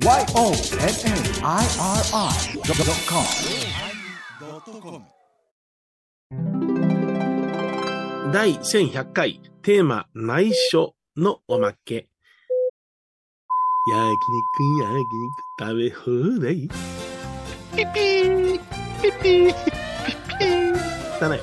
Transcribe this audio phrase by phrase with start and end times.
[0.00, 0.62] YONNIRI.com
[8.32, 12.06] 第1100回テーマ内緒のおまけ。
[13.90, 14.00] 焼
[14.30, 16.68] 肉、焼肉、食べ放題。
[17.74, 18.60] ピピー
[19.02, 21.40] ピピーピピーだね。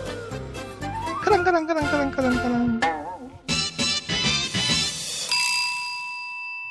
[1.23, 2.79] カランカランカランカランカランカラン。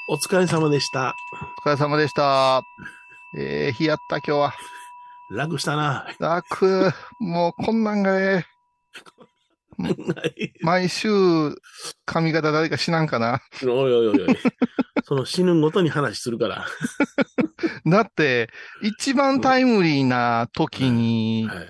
[0.07, 1.16] お疲れ様でした。
[1.66, 2.60] お疲れ様でした。
[3.38, 4.55] えー、日やった今日は。
[5.30, 6.06] 楽したな。
[6.18, 6.92] 楽。
[7.20, 8.45] もうこんなんがえ
[9.78, 10.52] え。
[10.60, 11.08] 毎週
[12.05, 13.41] 髪型誰かしなんかな。
[13.62, 14.36] おいおいおいおい。
[15.05, 16.66] その死ぬごとに話するから。
[17.86, 18.50] だって、
[18.83, 21.66] 一番タイムリーな時にはい。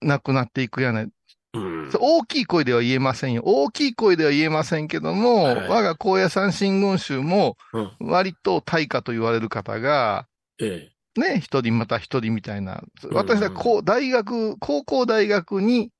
[0.00, 1.10] 亡くなっていくやない。
[1.56, 1.90] うん。
[1.98, 3.42] 大きい声では言えませんよ。
[3.44, 7.92] 大きい声では言えませんけども、はい我が高野山新言宗もうん。
[8.00, 10.26] 割と大家と言われる方が、
[10.60, 12.82] えね、一人また一人みたいな。
[13.02, 15.90] うん私はこう、大学、高校大学に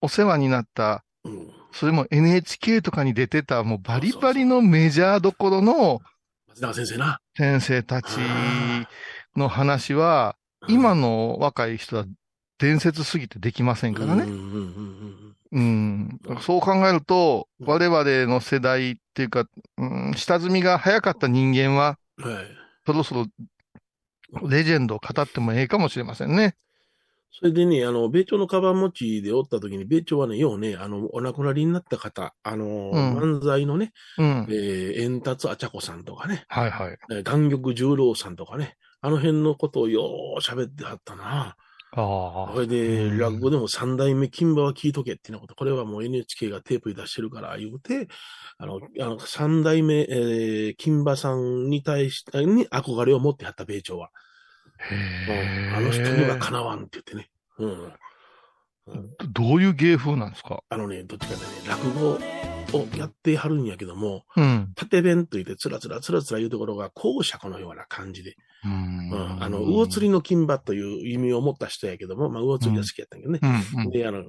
[0.00, 1.28] お世話になった、え。
[1.28, 1.52] うん。
[1.72, 6.00] それも NHK とかに出てた、もうバリバリのメジャーどころの
[6.48, 7.20] 松永先生な。
[7.36, 8.18] 先生たち
[9.36, 12.04] の話は、今の若い人は
[12.58, 14.26] 伝説すぎてできませんからね。
[16.40, 19.44] そう考えると、うん我々の世代っていうか、
[19.76, 22.32] うん、下積みが早かった人間は、うん。
[22.32, 22.46] はい。
[22.86, 23.26] そろそろ
[24.48, 26.54] レジェンドを語ってもええかもしれませんね。
[27.32, 34.52] それでね、あの、米朝のカバン持ちでおった時に、米朝はね、ようね、あの、お亡くなりになった方、あの、うん漫才のね、うんえ。
[34.52, 36.98] ー、円達あちゃこさんとかね、はいはい。
[37.12, 40.02] えー岩玉十郎さんとかね、あの辺のことをよ
[40.36, 41.56] う喋ってはったな。
[41.92, 42.52] ああ。
[42.54, 48.08] それで、うん落語でも三代目金馬は聞いとけってなこと、これはもう NHK がテープに出してるから言うて、
[48.58, 54.10] あの、あの三代目、えー、金馬さんに対して、に憧れを持ってはった米朝は。
[54.78, 55.72] へ。
[55.74, 57.30] あの人にはかなわんって言ってね。
[57.58, 57.92] うん。
[59.34, 60.62] どどういう芸風なんですか？
[60.68, 64.72] あのね、どっちかでね、落語をやってはるんやけども、うん。
[64.76, 69.42] 縦弁と言って、つらつらつらつら言うところが、公爵のような感じで、ううんん。
[69.42, 73.62] あの、魚釣りの金馬という意味を持った人やけども、まあ、魚釣りが好きやったんやけどね。
[73.74, 73.82] うん。
[73.82, 73.90] うん。
[73.90, 74.24] で、あの、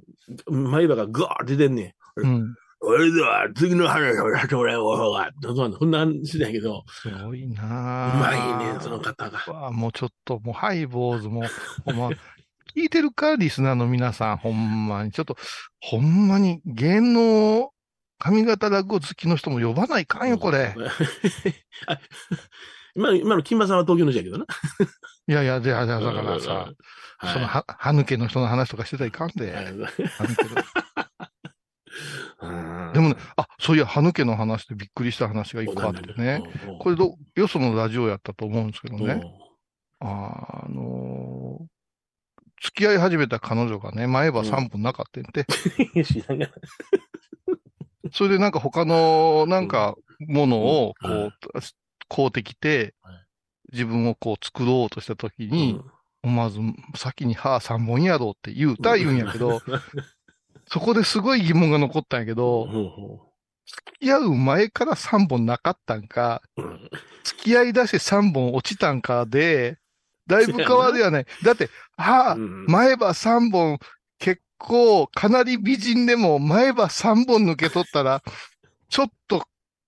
[0.69, 2.22] 前歯がぐわーって出てんねん。
[2.22, 2.56] うん。
[2.81, 5.29] それでは、次の話をてもらおうが。
[5.41, 9.72] そんな、話だけど、すごいうなまぁいね、その方が。
[9.72, 11.44] もうちょっと、もうハイボーズも、
[11.84, 12.07] ほんま、
[12.73, 15.12] 聞いてるかリスナーの皆さん、ほんまに。
[15.12, 15.35] ちょっと、
[15.81, 17.69] ほんまに、芸能、
[18.18, 20.73] 髪型落語好きの人も呼ばないかんよ、これ。
[22.89, 24.45] あ今の、今の金馬さんは東京の人やけどな。
[25.27, 26.73] いやいや、で、あだからさ、
[27.17, 29.53] はい、その、は、歯抜けの人の話とかしてたらいかんで。
[32.39, 36.44] はでもね、あ、そういや、歯抜けの話でびっくりした話が一個あってね。。
[36.79, 39.21] これど、よそのラジオやったと思うんですけどうんね。
[40.00, 41.66] あのー
[42.61, 45.45] 付き合い始めた彼女がね、前歯3本なかったんて。
[46.35, 46.47] うん
[48.11, 49.95] それでなんか他の、なんか、
[50.27, 51.31] ものを、こうんう、
[52.09, 53.15] 買うてきてはい、
[53.71, 55.79] 自分をこう作ろうとしたときに、
[56.23, 56.59] 思わず
[56.95, 59.61] 先に歯3本やろうって言うた言うんやけど、
[60.67, 63.29] そこですごい疑問が残ったんやけうんど、
[63.69, 66.89] 付き合う前から3本なかったんか、うん。
[67.23, 69.77] 付き合い出して3本落ちたんかで、
[70.27, 71.25] だいぶ変わるやない。
[71.43, 72.65] だって、歯、うん。
[72.67, 73.79] 前歯3本、
[74.19, 78.23] 結構、かなり美人でも前歯3本抜け取ったら、
[78.89, 79.45] ちょっと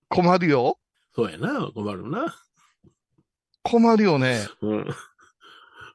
[0.08, 0.78] 困るよ。
[1.14, 2.34] そうやな、困るな。
[3.62, 4.46] 困るよね。
[4.60, 4.78] うん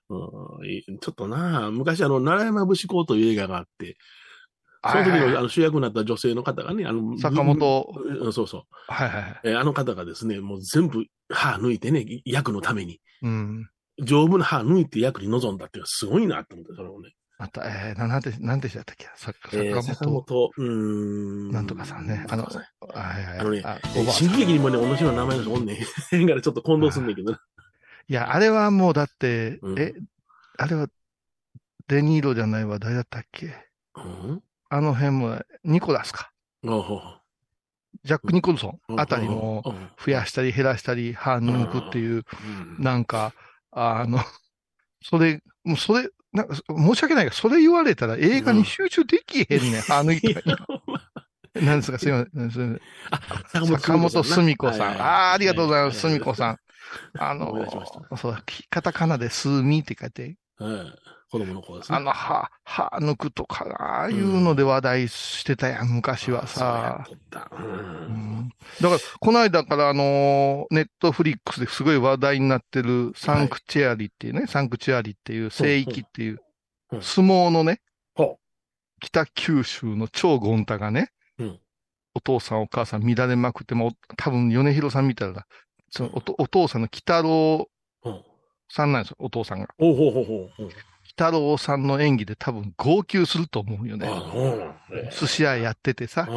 [0.09, 3.97] うんいちょっとな、昔あの、奈良山節子という映画があって、
[4.89, 8.61] その時のあの主役になった女性の方がね、あの、坂本うんそうそう。
[8.87, 9.41] はいはいはい。
[9.43, 13.01] えーあの方がですね、もう全部歯抜いてね、役のために。
[13.21, 13.69] うん。
[14.01, 17.09] 丈夫な歯抜いて役に臨んだっていうのはすごいなと思って、それをね。
[17.37, 19.07] また、えー、ななんて、なんてしたっけ？
[19.15, 21.51] さえー坂本、坂本、うーん。
[21.51, 22.25] なんとかさんね。
[22.29, 22.63] あの、なんとかさん
[22.93, 23.39] はいはい。
[23.39, 23.63] あのね
[24.11, 25.77] 新喜劇にもね、同じような名前の人おんねん。
[25.79, 27.31] だからちょっと混同すんねんけど。
[27.31, 27.41] な。
[28.09, 29.79] いや、あれはもうだって、うん。
[29.79, 29.93] え、
[30.57, 30.87] あれは、
[31.87, 33.53] デニーロじゃないわ、誰だったっけ？
[33.95, 34.43] うん？
[34.69, 36.31] あの辺も、ニコラスか。
[36.63, 38.95] ジャック・ニコルソうん。
[38.95, 39.89] ンあたりも、うん。
[40.03, 42.23] 増やしたり減らしたり、歯抜くっていう、
[42.77, 42.83] うん。
[42.83, 43.33] なんか、
[43.71, 44.19] あの、
[45.03, 50.57] それ、もうそれ、な申し訳ないが、それ言われたら映画に集中できへんねん、歯抜いたら。
[51.61, 52.79] なんですか、すいません。
[53.11, 53.19] あ
[53.65, 55.01] 坂本澄子さん。
[55.01, 56.35] ああ、ありがとうございます、澄子ん。
[56.35, 56.57] さん。
[57.19, 57.53] あの、
[58.17, 58.37] そう、
[58.69, 61.17] カタカナでスーミーって書いて、はい。
[61.29, 61.97] 子供の頃ですね。
[61.97, 67.05] あの、歯、歯抜くとか、ああいうので話題してたやん、昔はさ。
[67.05, 67.13] そ
[67.57, 68.15] うん。
[68.45, 68.49] ん。
[68.81, 76.39] だから、この間からあの、ネットフリックスですごい話題になってるサンクチュアリっていうね、サンクチュアリっていう聖域っていう
[76.93, 77.01] うん。
[77.01, 77.81] 相撲のね、
[78.15, 78.39] ほ
[79.01, 81.59] 北九州の超ゴンタがね、うん
[82.15, 85.45] お父さんお母さん乱れまくって、もう多分米広さん見たら、
[85.91, 87.69] そのおとお父さんの北郎。
[88.69, 89.67] さんなんですよ、お父さんが。
[89.77, 90.63] ほうほうほうほう。
[90.63, 90.69] うん
[91.09, 94.07] 北郎さんの演技で多分号泣すると思うよね。
[95.19, 96.27] 寿司屋やっててさ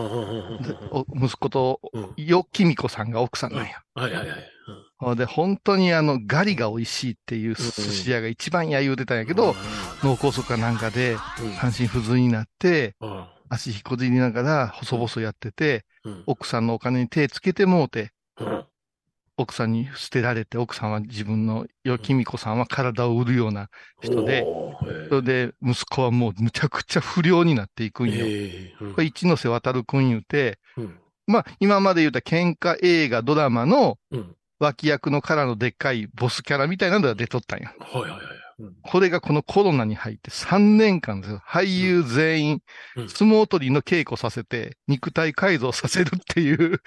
[1.15, 3.83] 息子とうんよきみこさんが奥さんなんや。
[3.95, 4.39] はいはいはい。
[4.97, 9.57] ほんで、本当にあの、ガリが美味しいっていう寿司屋が一番や言うてたんやけど、
[10.05, 11.19] 脳梗塞かなんかでうん、
[11.55, 16.23] 半身不随になって、うん足引っこずりながら細々やってて、うん。
[16.27, 18.65] 奥さんのお金に手つけてもうて、うん。
[19.37, 23.69] 奥さんに捨てられて、奥さんは自分の、よきみこさんは体を売るような
[24.01, 24.47] 人で、
[25.09, 28.15] それで息子はもうむちゃくちゃ不良になっていくんよ。
[28.19, 28.95] ええうん。
[28.95, 30.99] これ一ノ瀬渡るくん言うて、うん。
[31.27, 34.37] まあ今まで言った喧嘩映画、ドラマのうん。
[34.61, 37.73] 脇役のからのでっかいボスキャラみたいなのが出とったんや。
[37.81, 38.21] はいはいはい。
[38.61, 41.43] うんこれがこのコロナに入って3年間ですよ。
[41.47, 42.63] 俳優全員、
[42.97, 46.81] うん相撲取りの稽古させて、肉体改造させるっていう、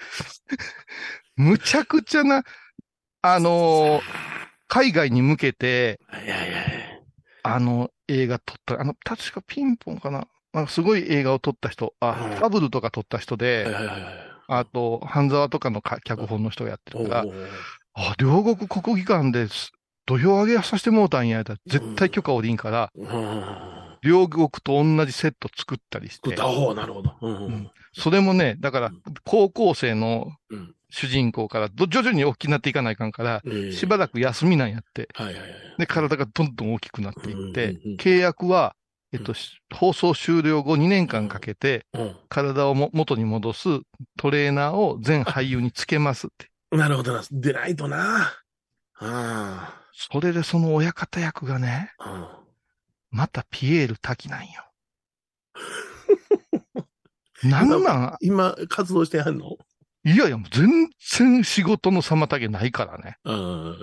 [1.36, 2.44] むちゃくちゃな、
[3.22, 4.02] あのー
[4.66, 6.00] 海外に向けて。
[7.42, 10.26] あの、映画撮った、あの、確かピンポンかな。
[10.52, 13.66] なんかすごい映画を撮った人、あ、うんファブルとか撮った人はいで。
[14.48, 17.24] あと、半沢とかのか脚本の人がやってるから
[17.94, 19.72] あ、両国国技館です。
[20.06, 27.14] 土俵上げさせてもうたんや、やったら絶対許可下りんから、うん両国と同じセット作ったりしてなるほど。
[27.22, 28.90] うんううんんそれもね、だから、
[29.24, 35.08] 高校生のうん主人公からど徐々に大きくなっていかないかんから、ええしばらく休みなんやって。
[35.14, 35.50] はいはいはい。
[35.78, 38.76] で、体がどんどん大きくなっていってうんうんうん、契約は、
[39.12, 43.68] えっと、し放送終了後2年間かけて、うん体をも元に戻す
[44.16, 46.48] トレーナーを全俳優につけますって。
[46.70, 47.22] なるほどな。
[47.32, 48.32] 出ないとな。
[49.00, 52.40] あそれでその親方役がね、あ。
[53.10, 54.48] またピエール滝なんよ。
[57.44, 58.16] なんなん？
[58.20, 59.56] 今、活動してはんの？
[60.04, 63.18] いやいや、もう全然仕事の妨げないからね。
[63.24, 63.78] うん。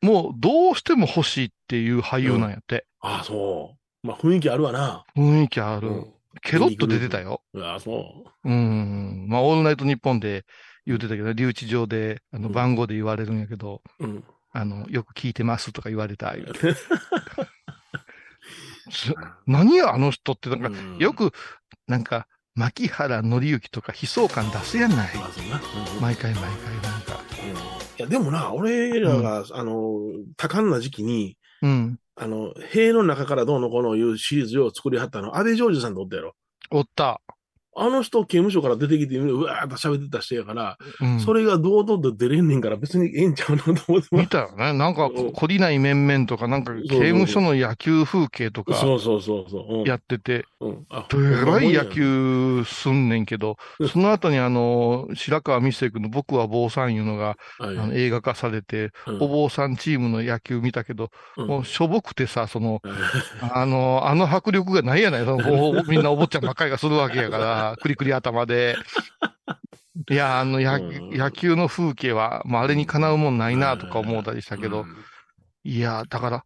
[0.00, 2.86] もうどうしても欲しいっていう俳優なんやって。
[3.00, 4.06] ああ、そう。
[4.06, 5.04] まあ、雰囲気あるわな。
[5.16, 5.88] 雰囲気ある。
[5.88, 6.14] うん。
[6.42, 7.42] ケロッと出てたよ。
[7.56, 9.26] ああ、そうん。
[9.28, 10.44] まあ、オールナイトニッポンで
[10.86, 14.04] 言ってたけど、留置場で、あの、うん番号で言われるんやけど、う。
[14.04, 14.24] うん。
[14.54, 16.32] あの、よく聞いてますとか言われた。
[19.46, 21.32] 何や、あの人って、なんか、うんよく、
[21.86, 25.10] なんか、牧原紀之とか悲壮感出すやんない。
[26.00, 26.50] 毎回毎回
[26.90, 27.20] なんか。
[27.42, 30.00] うんいや、でもな、俺らが、あの、
[30.36, 31.98] 多感な時期に、うん。
[32.16, 36.34] あの、塀の中からどうのこうのいうシリーズを作りはったの、安倍ジョージさんとおったやろ。
[36.70, 37.20] おった。
[37.76, 41.20] あの人、刑務所から出てきて、うわーっと喋ってた人やから、うん。
[41.20, 44.72] それが堂々と出れんねんから別にええんちゃうのと思って見たよね。
[44.72, 49.46] なんか、うん懲りない面々とか、なんか、刑務所の野球風景とかそうそうそ
[49.84, 50.86] うやってて、うん。
[50.90, 51.84] あどえらい野。
[51.86, 62.80] 球すんねんけどうん、その後にあの、白川美生君の僕は坊さんいうのが、はいあの映画化されて、うんお坊さんチームの野球見たけど、うんもうしょぼくてさ、その、はい
[63.52, 65.24] あの、あの迫力がないやない。
[65.24, 68.76] そのおみんなお坊ちゃんばっかりがするわけやから、クリクリ頭で。
[70.10, 74.96] いや、あの野球の風景は、もうあれにかなうもんないなとか思ったりしたけど、うん
[75.66, 76.44] いや、だから、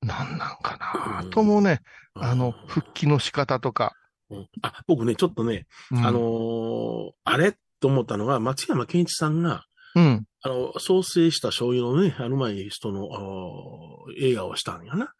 [0.00, 1.80] なんなんかなうんともね、
[2.14, 3.92] あの、復帰の仕方とか。
[4.30, 10.24] うんあ、僕ね、ちょっとね、うんあのーあれと思ったのが、松山健一さんが、うん。
[10.40, 15.12] あの、創生した醤油のね、あの前に人の、あのー映画をしたんやな。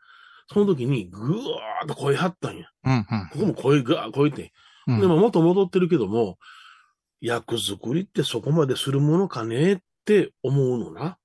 [0.50, 2.68] その時に、ぐわーっと声張ったんや。
[2.84, 3.04] うん。
[3.04, 4.52] ここも声が、声って。
[4.86, 5.00] うん。
[5.00, 6.38] でも元戻ってるけども、
[7.20, 11.18] 役作りってそこまでするものかねって思うのな。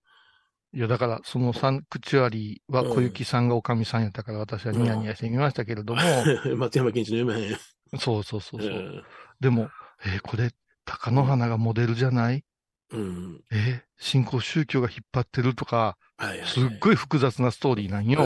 [0.74, 6.02] いや、だから、そのサンクチュアリーは小雪さんがおかみさんやったから、私はニヤニヤしてみましたけれども、
[6.58, 7.58] 松山健一の夢へん。
[8.00, 8.70] そうそうそうそう。
[8.70, 9.04] うん
[9.40, 9.70] でも、
[10.06, 10.52] えーこれ、
[10.86, 12.44] 貴乃花がモデルじゃない？
[12.92, 13.42] うん。
[13.52, 16.48] えー新興宗教が引っ張ってるとか、はいはい。
[16.48, 18.22] すっごい複雑なストーリーなんよ。
[18.24, 18.26] え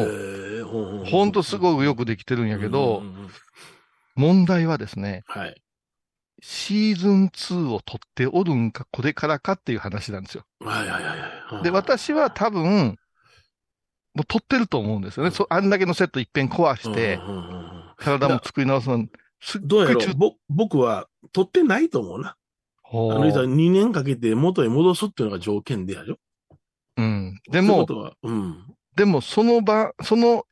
[0.64, 3.30] ーほんとすごくよくできてるんやけどうん、うんうん
[4.22, 5.62] 問題はですね、はい。
[6.44, 10.44] シーズン2を撮っておるんか、これからかっていう話なんですよ。
[10.60, 11.20] はいはいはい
[11.56, 11.64] はい。
[11.64, 12.98] で、私は多分、
[14.14, 15.32] もう撮ってると思うんですよね。
[15.32, 19.06] そあんだけのセット一遍壊して、うんうんうんうん体も作り直すの、
[19.40, 22.36] すっどうやろごい中うぼ僕は取ってないと思うな。
[22.82, 26.18] ほあの人はう2年かけて元へ戻すっていうのが条件でやるよ。
[26.98, 27.40] うん。
[27.52, 27.86] でも、
[28.24, 28.76] うん。
[28.96, 30.46] でもその場、その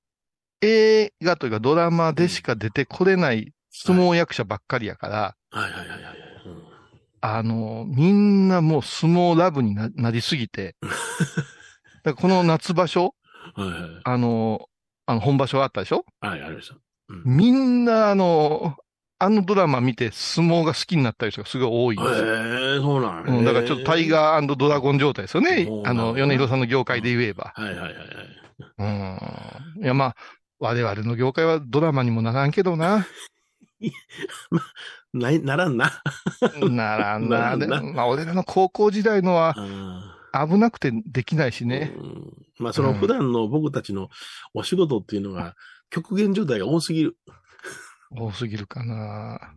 [0.61, 6.15] 映画というかドラマでしか出てこれない相撲役者ばっかりやから、はいはいはいはいはい。
[6.45, 6.63] うん
[7.21, 10.77] あの、みんなもう相撲ラブにななりすぎて、
[12.03, 13.13] だこの夏場所、
[13.55, 14.01] はいはい。
[14.05, 14.69] あの、
[15.05, 16.05] あの本場所あったでしょ？
[16.21, 16.75] はい、ありました。
[17.09, 18.77] うんみんなあの、
[19.17, 22.27] あのドラマ見て相撲が好きになった人がすごい多いんですよ。
[22.27, 24.09] へえ、そうなんうん、だからちょっとタイー。
[24.09, 25.67] ガードラゴン状態ですよね。
[25.83, 27.51] あの、米広さんの業界で言えば。
[27.53, 29.77] はいはいはいはい。
[29.77, 29.83] うん。
[29.83, 30.15] いや、まあ、
[30.59, 33.05] 我々の業界はドラマにもならんけどな。
[35.13, 36.01] ない、ならんな。
[36.69, 37.57] ならんな。
[37.57, 39.55] でならんなまあ、俺らの高校時代のは
[40.31, 41.93] あ危なくてできないしーね。
[41.97, 44.09] うんまあ、その普段の僕たちの
[44.53, 45.55] お仕事っていうのが、
[45.89, 47.17] 極限状態が多すぎる。
[48.11, 49.53] 多すぎるかな。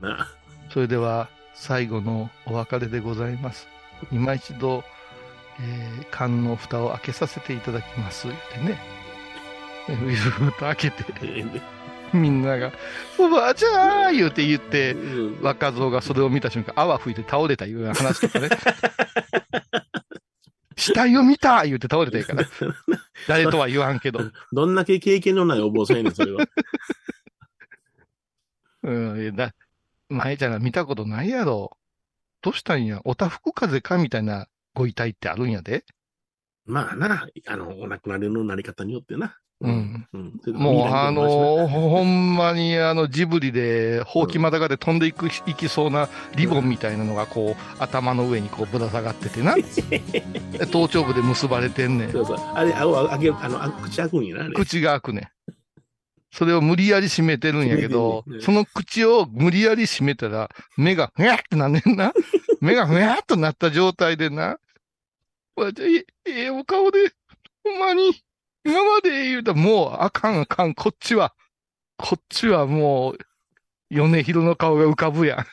[0.00, 0.28] な。
[0.70, 3.66] それでは、最後のお別れでございます。
[4.12, 4.84] 今一度、
[5.60, 8.28] えー缶の蓋を開けさせていただきます。
[8.28, 8.78] 言ってね。
[9.88, 11.04] えーふーっと開けて、
[12.14, 12.72] みんなが、
[13.18, 18.48] おばあちゃん言うて言って、うん若造がそれを見た瞬間、泡吹いて倒れたいう話とかね。
[20.78, 22.44] 死体を見た言うて倒れたやから。
[23.26, 24.30] 誰とは言わんけど。
[24.52, 26.44] どんだけ経験のないお坊さんやねん、それは。
[28.82, 29.54] うん、いやだ、
[30.08, 31.76] 舞ちゃんが見たことないやろ。
[32.42, 33.00] どうしたんや？
[33.04, 35.84] おたふく風かみたいなご遺体ってあるんやで。
[36.66, 39.38] まあな、あの、お亡くなりのなり方によってな。
[39.60, 40.06] うん。
[40.12, 40.54] うん。
[40.54, 49.54] もう、あのー、ほんまに、あの、ジブリで、ほうきまたがで飛んでいく、いきそうなリボンみたいなのが、こう、頭の上にこう、ぶら下がっててな。
[49.54, 49.62] で
[50.66, 52.12] 頭頂部で結ばれてんねん。
[52.12, 52.36] そうそう。
[52.36, 54.50] あれ、顎開ける、あの、あ口開くんやな。
[54.50, 55.28] 口が開くねん。
[56.32, 62.12] それを無理やり閉めてるんやけどその口を無理やり閉めたら、目が、ふやってなんねんな。
[62.60, 64.58] 目がふやっとなった状態でな。
[65.56, 67.12] わじゃえええお顔で、
[67.64, 68.12] ほんまに、
[68.64, 71.34] 今まで言うたらもう、あかんあかん、こっちは。
[71.96, 73.18] こっちはもう、
[73.90, 75.46] 米広の顔が浮かぶやん。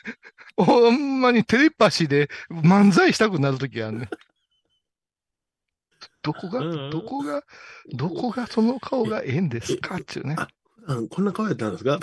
[0.62, 4.08] ほんまにテレパシーで漫才したくなるときあんねん。
[6.22, 7.42] どこがうん、どこが、
[7.92, 10.36] どこがその顔がええんですかっていうね。
[10.86, 11.98] うんこんな顔やったんですか？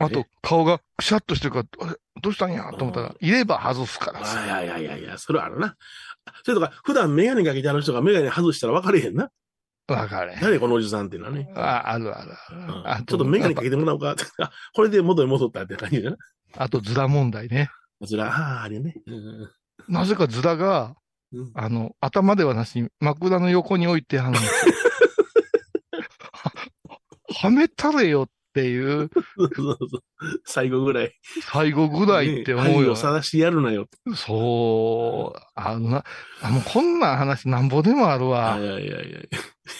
[0.00, 2.70] あと、顔がくしゃっとしてるから、どうしたんや？
[2.72, 4.44] と思ったら、いれば外すからさ。
[4.44, 5.76] いやいやいやいや、それはあるな。
[6.44, 9.30] それとか、普段メガネかけてある人がメガネ外したら分かれへんな。
[9.88, 10.36] わかれ。
[10.40, 11.50] 誰このおじさんっていうのはね。
[11.54, 12.58] あ、あるあるある。
[12.58, 14.14] うんあちょっとメガネかけてもらおうか。
[14.38, 16.16] あ これで元に戻ったって感じだな。
[16.56, 17.70] あと、ズラ問題ね。
[17.98, 18.94] こちら、ああ、あれね。
[19.06, 19.50] うん
[19.88, 20.96] なぜかズラが、
[21.32, 24.32] うんあの、頭ではなしに、枕の横に置いて、あの、
[26.32, 26.52] は
[27.34, 28.30] はめたれよっ
[28.62, 30.02] ていう、そうそうそう
[30.44, 31.12] 最後ぐらい。
[31.50, 32.96] 最後ぐらいって思うよね愛を。
[32.96, 33.86] 晒してやるなよ。
[34.16, 36.04] そう、あのな、
[36.42, 38.64] あ、もうこんな話なんぼでもあるわい。
[38.64, 39.12] やいやい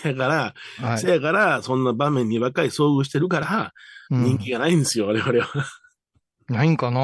[0.05, 0.13] や。
[0.13, 0.55] だから、
[0.89, 3.73] はいせやから、そんな場面にばっかり遭遇してるから、
[4.11, 5.67] うん人気がないんですよ、我々は。
[6.49, 6.99] ないんかな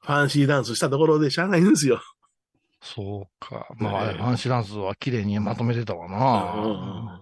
[0.00, 2.00] ファンシーダンスしたところでしゃあないんですよ。
[2.80, 3.66] そうか。
[3.78, 7.20] まあ、ねえファンシランスは綺麗にまとめてたわうんな。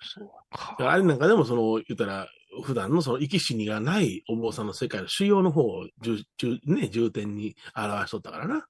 [0.00, 0.35] そうか。
[0.50, 2.28] あれなんかでも、その、言ったら、
[2.62, 8.66] 普段のその生き死にがないお坊さんの世界の主要の方を重、重ね、重点に表しとったからな。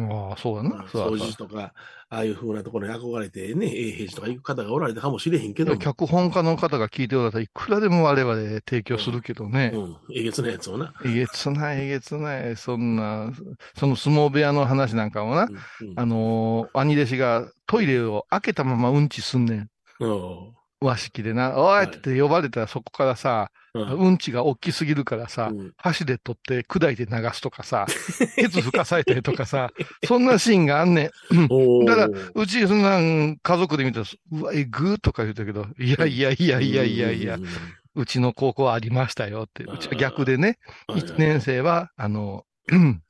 [0.00, 0.84] ああ、そうだな。
[0.84, 1.72] 掃だ除とか、
[2.08, 8.34] ああいう風なところに憧れてね、永平寺とか行く方がおられたかもしれへんけども、脚本家の方が聞いておられたらいくらでも我々
[8.68, 9.72] 提供するけどね。
[9.74, 10.94] うん、えげつなやつをな。
[11.04, 13.32] えげつない、えげつない、そんな、
[13.76, 15.48] その相撲部屋の話なんかもな、
[15.80, 19.68] うんうんあのー兄弟子がトイレを開けたままうんちすんねん。
[20.00, 27.86] うん和式でな、おいって言って呼ばれたらそこからさ、うんうんちが大きすぎるからさ、うん箸で取って砕いて流すとかさ、
[28.36, 29.70] ケツ吹かされたりとかさ、
[30.06, 31.10] そんなシーンがあんねん。
[31.86, 37.46] だからうち、そんなん家族で見たら、うわ、えぐーとか言うたけど、いやいやいやいやいやいやうん、
[37.94, 39.64] うちの高校はありましたよって。
[39.64, 43.02] うちは逆でね、はい1年生は、あの、う ん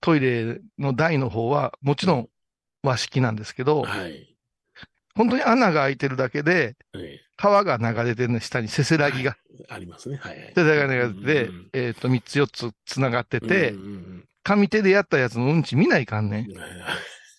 [0.00, 2.28] トイレの台の方は、もちろん
[2.82, 4.33] 和式なんですけど、はい。
[5.14, 9.36] 本当に穴が開いてるだけで、はい川が流れてるの下にせせらぎが、
[9.68, 10.18] ありますね。
[10.18, 10.52] はいはい。
[10.54, 13.74] せせらぎが流れてえっと、3つ4つ繋がってて
[14.44, 16.46] 上手でやったやつのうんち見ないかんね。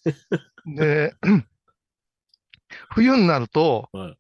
[0.68, 1.14] で、
[2.92, 4.18] 冬になるとはい、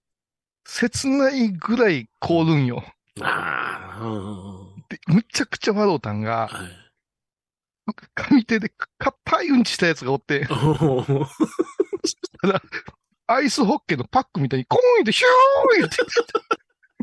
[0.65, 2.83] 切ないぐらい凍るんよ。
[4.89, 6.85] で、むちゃくちゃ笑うたんが、はい。
[8.15, 10.53] 上手でかっぱいうんちしたやつがおって、お
[11.03, 11.25] ー
[13.27, 15.98] アイスホッケーのパックみたいにコーンってヒューン言って、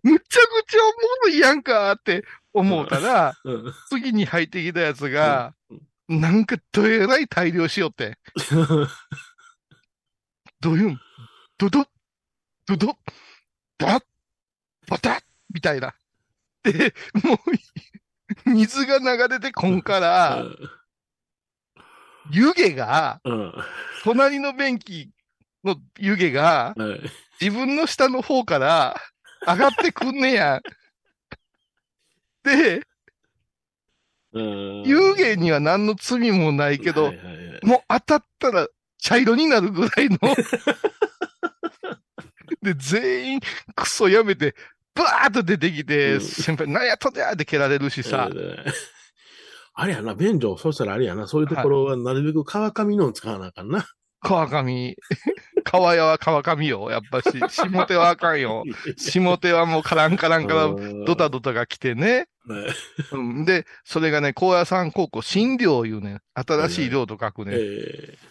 [0.04, 0.92] むちゃくちゃおも
[1.24, 3.74] ろいやんかって思うたら、うん。
[3.88, 5.54] 次に入ってきたやつが、
[6.08, 8.18] なんかどえらい大量しよって。
[10.60, 11.00] ドユン、
[11.58, 11.86] ドド、
[12.66, 12.96] ドド、
[13.78, 14.04] バッ、
[14.88, 15.20] バタッ、
[15.52, 15.94] みたいな。
[16.62, 17.34] で、も
[18.46, 20.44] う、水が流れてこんから、
[22.30, 23.54] 湯気が、うん。
[24.04, 25.10] 隣の便器
[25.64, 27.00] の湯気が、はい。
[27.40, 28.96] 自分の下の方から
[29.46, 30.60] 上がってくんねや。
[32.44, 32.82] で、
[34.32, 38.66] うん湯気には何の罪もないけど、はいはいはいもう当たったら
[38.98, 40.18] 茶色になるぐらいの。
[42.60, 43.40] で、全員
[43.76, 44.56] クソやめて、
[44.94, 48.28] バーッと出てきて、うん先輩、何やっとんだって蹴られるしさ。
[48.32, 48.56] うん
[49.74, 53.86] あれやな、便所、そしたらあれやな、そういうところはなるべく川上のを使わなあかんな。
[54.22, 54.96] 川上。
[55.64, 57.38] 川屋は川上よ、やっぱし。
[57.50, 58.64] 下手はあかんよ。
[58.96, 60.68] 下手はもうカランカランから
[61.06, 62.26] ドタドタが来てね。
[62.46, 62.66] ね
[63.12, 67.52] うん、で、それがね、高野山高校、新寮いうね、新しい寮と書くね。
[67.54, 67.56] え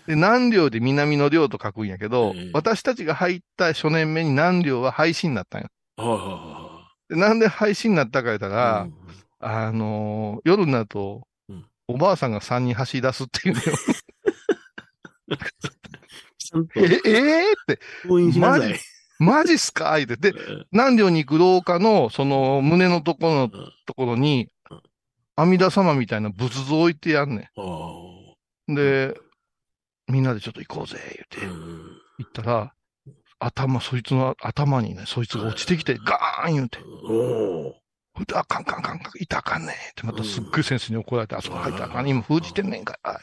[0.07, 5.67] で、南寮で南の寮と書くんやけど、ええ私たちが入った初年目に南寮は廃止になったんよ。
[5.97, 8.93] えはいはでなんで廃止になったか言ったら、い。
[9.39, 13.77] あのー夜になると、うんおばあさんが3人走り出すっていうのよ。
[16.75, 18.79] え、えーって、封印しなさい。
[19.19, 19.97] マジっすか？
[19.97, 20.17] 言って。
[20.17, 23.71] で、うん南寮に行く廊下の、その胸のところのうん。
[23.85, 24.81] ところにうん、
[25.35, 28.75] 阿弥陀様みたいな仏像置いてやんねあん。
[28.75, 29.15] で、
[30.07, 32.01] みんなでちょっと行こうぜ、あ言って、うん。
[32.19, 32.73] 行ったら、
[33.39, 36.79] 頭、そいつの頭にね、そいつが落ちてきて、ガーン言うて、
[38.15, 43.19] おーほんであかんかんかんかん、いたかんねんって、またすっごい先生に怒られて、あそこ入ったらあかん、今封じてんねんから、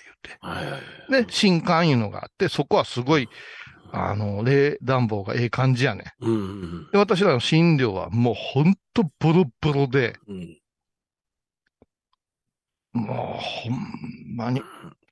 [1.10, 1.24] 言って。
[1.26, 3.28] で、新刊いうのがあって、そこはすごい、
[3.92, 6.12] あの、冷暖房がええ感じやね。
[6.20, 10.58] うんうんで、私らの診療はもうほんとボロボロで、うん。
[12.92, 14.62] もうほんまに。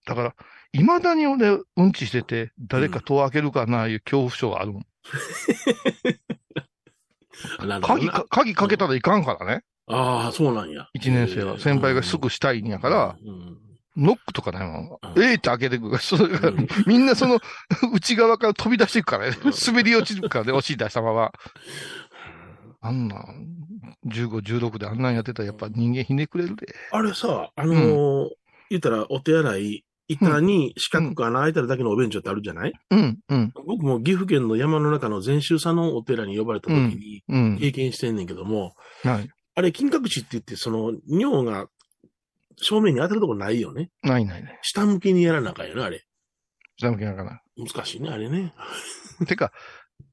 [0.06, 0.34] だから、
[0.72, 4.86] 未だに俺、うんちしてて、誰か戸を開けるかな、いう恐怖症があるもん。
[7.82, 9.62] 鍵か、鍵かけたらいかんからね。
[9.88, 10.88] ああ、そうなんや。
[10.94, 11.58] 一年生は。
[11.58, 13.58] 先輩がすぐしたいんやから、うん、
[13.96, 15.14] ノックとかないもん。
[15.14, 15.98] うんええって開けてくる
[16.38, 17.38] から、うんみんなその、
[17.92, 19.36] 内側から飛び出していくからね。
[19.66, 21.32] 滑り落ちるからね、お尻出したまま。
[22.80, 23.24] あんな、
[24.06, 26.66] 15、16であんなんやってたらやっぱ人間ひねくれるで。
[26.92, 28.28] あれさ、あのー
[28.68, 37.58] 言ったらお手洗い、板に四角く穴開いたらだけのお便所ってあるじゃない、うん、うん、僕も岐阜県の山の中の禅宗さんのお寺に呼ばれた時にうん。
[37.58, 39.28] 経験してんねんけども、ない。
[39.54, 41.66] あれ金閣寺って言って、その尿が
[42.62, 43.90] 正面に当たるとこないよね？
[44.02, 44.58] ないないね。
[44.62, 46.04] 下向きにやらなあかんよね、あれ。
[46.78, 47.40] 下向きながら。
[47.56, 48.52] 難しいね、あれね。
[49.26, 49.50] てか、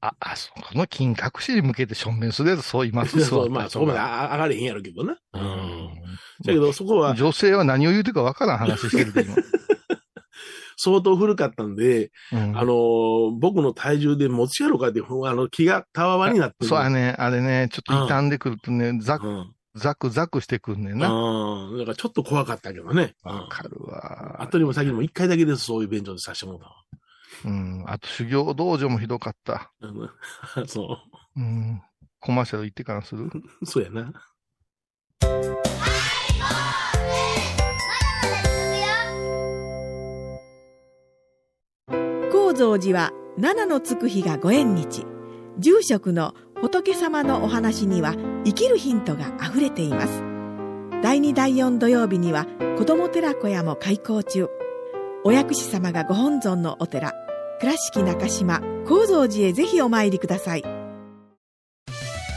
[0.00, 5.12] あ、あ、そこの金隠しに向けて正面するやつそういますそう、まあそこまであ上がれへんやろうけどな。
[5.12, 5.42] ううん。
[5.42, 5.94] ん。
[6.44, 9.34] だけどそこは女性は何を言うてるかわからん話してるで、今。
[10.76, 16.66] 相当古かったんで、うんあのー僕の体重で持ちやろうかって、あの、気がたわわになってる。
[16.68, 17.14] そうやね。
[17.18, 19.54] あれね、ちょっと傷んでくるとね、ザク、うん。
[19.74, 21.10] ザクザクしてくんねんな。
[21.10, 21.78] うん。
[21.78, 23.14] だからちょっと怖かったけどね。
[23.22, 24.40] わかるわ。
[24.42, 26.74] 後にも先にも一回だけです、そういう便所でさせてもらったわ
[27.46, 27.84] うん。
[27.86, 29.72] あと修行道場もひどかった。
[29.80, 30.10] うん
[30.68, 30.98] そ
[31.36, 31.82] うん。
[32.20, 33.24] コマーシャル行ってからする？
[33.24, 33.32] う。
[33.66, 34.12] そうやな。
[42.54, 45.04] 高蔵寺は七のつく日がご縁日。
[45.58, 48.14] 住職の仏様のお話には
[48.44, 50.22] 生きるヒントがあふれています。
[51.02, 52.46] 第2第4土曜日には
[52.78, 54.48] 子ども寺小屋も開校中。
[55.24, 57.12] お薬師様がご本尊のお寺
[57.58, 60.62] 倉敷中島・高蔵寺へぜひお参りください。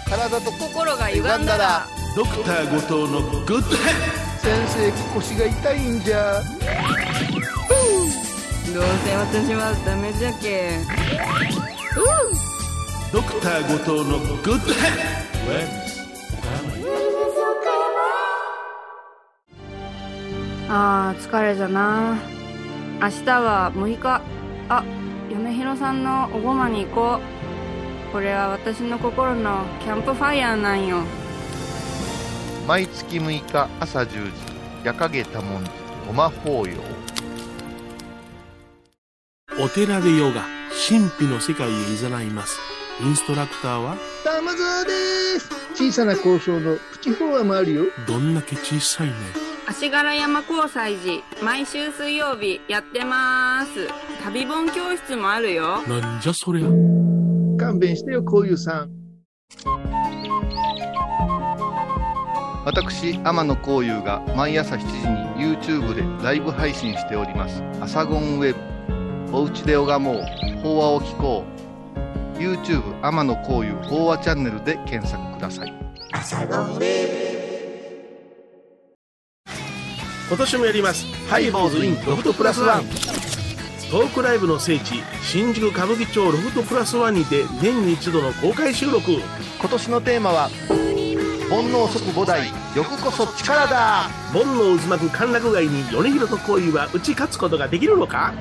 [0.10, 6.42] 体と心が歪んだらドクター後藤のグッドヘッ先生腰が痛いんじゃ。
[8.78, 10.78] どうせ私はダメじゃけ
[13.12, 15.18] ドクター後藤のグッドヘッ
[20.70, 22.20] あー疲れじゃな。
[23.02, 24.22] 明日は6日。
[24.70, 24.84] あ
[25.32, 27.20] 嫁ひろさんのおごまに行こ
[28.10, 28.12] う。
[28.12, 31.00] これは私の心のキャンプファイヤーなんよ。
[32.68, 34.32] 毎月6日朝10時、
[34.84, 35.72] 夜影多文字、
[36.06, 36.97] ごま法要。
[39.60, 40.46] お寺でヨガ、
[40.88, 41.72] 神秘の世界へ
[42.22, 42.60] 誘います。
[43.02, 44.92] インストラクターは、玉沢で
[45.40, 49.14] す小さな交渉のプチフォアもあるよどんだけ小さいね。
[49.68, 53.88] 足柄山交際時毎週水曜日やってます
[54.24, 56.68] 旅本教室もあるよなんじゃそりゃ。
[57.60, 58.92] 勘弁してよこういうさん
[62.66, 67.64] 私、天野幸雄が毎朝7時に YouTube でライブ配信しております。
[67.80, 68.77] アサゴンウェブ。
[69.30, 70.24] おうちで拝もう。
[70.64, 71.44] 法話を聞こ
[72.36, 72.38] う。
[72.40, 75.74] YouTube 天野幸雄法話チャンネルで検索ください。
[80.30, 81.06] 今年もやります。
[81.30, 82.84] ハイボーズインロフトプラスワン。
[83.92, 89.12] トークライブの聖地新宿歌舞伎町ロフトプラスワンにて年に一度の公開収録。
[89.60, 90.50] 今年のテーマは
[91.50, 94.10] 煩悩即五代欲こそ力だ。
[94.32, 98.34] 煩悩渦巻く歓楽街に米広と恋は打ち勝つことができるのか？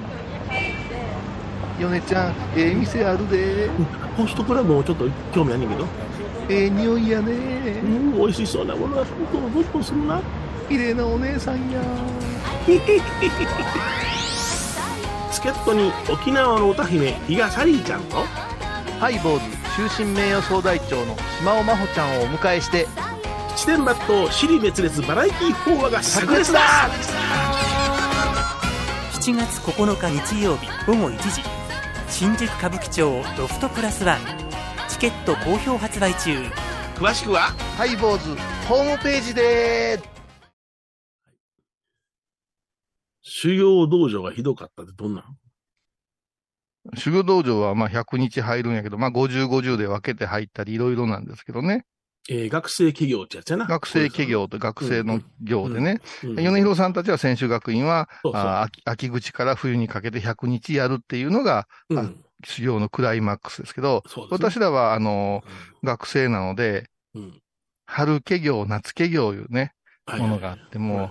[1.78, 3.68] 米ちゃんええ店あるで。
[4.16, 5.86] ホストクラブもちょっと興味あんねんけど。
[6.48, 7.34] ええ匂いやうね
[7.82, 10.20] ん美味しそうなものはどんどんどんするな。
[10.68, 11.80] 綺麗なお姉さんや。
[15.30, 18.24] 助っ人に沖縄の歌姫比嘉サリーちゃんと。
[18.98, 19.40] ハイボー
[19.84, 22.86] ズ終身名誉総代長の島尾真帆ちゃんをお迎えして。
[23.56, 26.60] 七点抜刀尻滅裂バラエティ法話が炸裂だ。
[29.12, 31.55] 7月9日日曜日午後1時
[32.18, 34.20] 新宿歌舞伎町ロフトプラスワン
[34.88, 36.34] チケット好評発売中。
[36.94, 38.34] 詳しくはハイボーズ
[38.66, 40.00] ホームページで
[43.20, 45.24] 修行道場がひどかったってどんなん？
[46.96, 51.84] 修行道場はまあ100日入るんやけど、まあ50、50で分けて入ったりいろいろなんですけどね。
[52.28, 53.66] えー学生企業ってやつやな。
[53.66, 56.00] 学生企業と学生の業でね。
[56.24, 56.34] うん。
[56.36, 65.42] 米広さんたちは専修学院は、そうそうあ秋秋口から冬にかけて100日やるっていうのがうん修行のクライマックスですけど、ね私らはあの、
[65.82, 67.42] 学生なので、うんうん
[67.88, 69.72] 春家業、夏家業いうね、
[70.06, 71.10] はいものがあって、もう、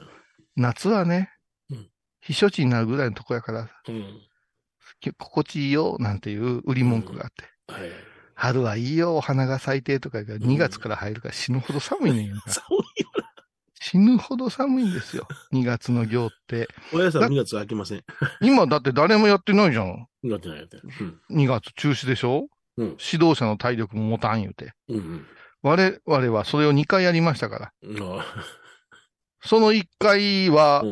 [0.58, 1.32] 夏はね
[1.72, 1.90] うん、
[2.22, 4.22] 避暑地になるぐらいのとこやから、うん。
[5.00, 7.46] き心地いいよ、なんていう売り文句があって。
[7.72, 8.15] はい。
[8.36, 12.52] 春はいいよ、お花が咲いてとか言うから、2月から入るから死ぬほど寒いねんやんか。
[12.52, 12.64] 寒
[12.98, 13.10] いよ
[13.80, 15.28] 死ぬほど寒いんですよ。
[15.54, 16.68] 2月の行って。
[16.92, 18.04] おやさん2月開けません。
[18.42, 20.08] 今だって誰もやってないじゃん。
[20.24, 20.78] なってないやって。
[20.78, 21.22] うん。
[21.32, 22.48] 2月中止でしょ？
[22.78, 22.98] うん。
[23.00, 24.74] 指導者の体力も持たん言うて。
[24.90, 25.26] うん
[25.62, 27.74] 我々はそれを2回やりましたから。
[27.84, 28.20] うん。
[28.20, 28.26] あ
[29.42, 30.84] その1回は。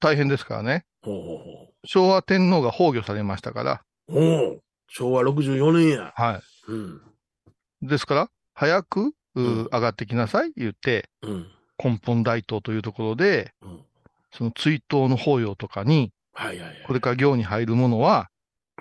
[0.00, 0.86] 大変ですからね。
[1.02, 3.84] ほうほうほ昭和天皇が崩御されましたから。
[4.90, 6.12] 昭和64年や。
[6.16, 7.00] はうん。
[7.82, 7.86] い。
[7.88, 9.00] ですから、早く、
[9.36, 11.46] ううん上がってきなさい言って、うん。
[11.82, 13.80] 根本大東というところで、うん。
[14.32, 16.82] その追悼の法要とかに、はいはいはい。
[16.86, 18.28] これから行に入るものは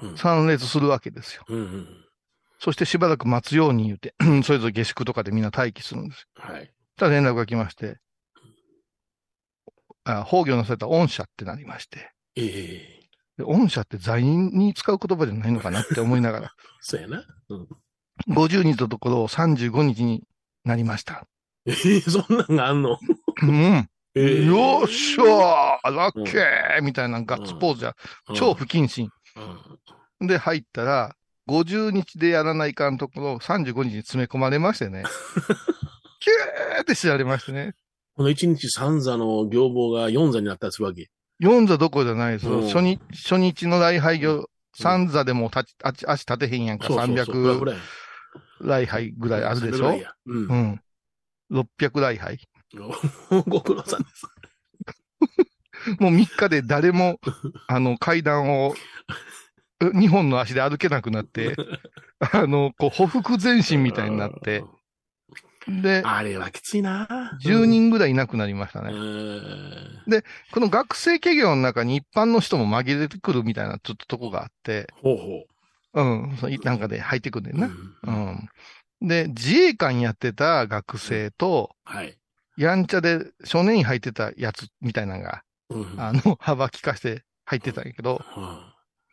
[0.01, 0.17] うん。
[0.17, 1.43] 参列するわけですよ。
[1.47, 1.87] うんうん。
[2.59, 6.27] そしてしばらく待つように言うて、 それぞれ下宿とかでみんな待機するんです。
[6.35, 6.71] はい。
[6.97, 7.97] たら連絡が来まして、
[10.03, 12.98] あ崩御なされた御社ってなりまして、ええで
[13.43, 17.23] 御社って罪人に使う言葉じゃないのかなって思いながら、 そうやな。
[17.49, 17.67] うん。
[18.29, 20.23] 50日のところを35日に
[20.65, 21.25] なりました。
[21.65, 22.97] ええそんなんがあんの？
[23.43, 23.89] うん。
[24.15, 27.95] ええよっしゃーラッキーみたいなガッツポーズや、
[28.33, 29.09] 超不謹慎。
[29.35, 31.15] うんで、入ったら、
[31.47, 35.03] 50日でやらないかんところ、35日に詰め込まれましてね。
[36.19, 37.73] キューって知られましてね。
[38.15, 41.09] この一日三座の行房が四座になったりするわけ。
[41.41, 42.59] 4座どころじゃないですよ。
[42.59, 46.87] うん初日、初日の礼拝業、3座でも立ち、あち足立てへんやんか。
[46.87, 47.35] そうそうそう。
[47.59, 50.53] ふらふ300らや礼拝ぐらいあるでしょうんう。
[50.53, 50.81] ん。
[51.51, 52.39] 600礼拝。
[53.47, 54.27] ご苦労さんです。
[55.99, 57.19] もう3日で誰も、
[57.67, 58.75] あの、階段を、
[59.81, 61.55] 2本の足で歩けなくなって、
[62.19, 64.63] あの、こう、匍匐前進みたいになって、
[65.67, 68.91] で、あれはきついな10人ぐらいいなくなりましたうね。
[68.91, 70.23] ん。
[70.51, 77.59] この学生企業の中に一般の人も紛れてくるみたいなちょっととこがあって、ほうほうういなんかで入ってくんねんう。
[77.59, 77.69] な。
[78.03, 78.49] うん。
[79.07, 82.15] で、自衛官やってた学生と、はい。
[82.57, 88.68] やんちゃで少年院入ってたやつみたいなのが、うんあの、幅利かして入ってたんやけど、は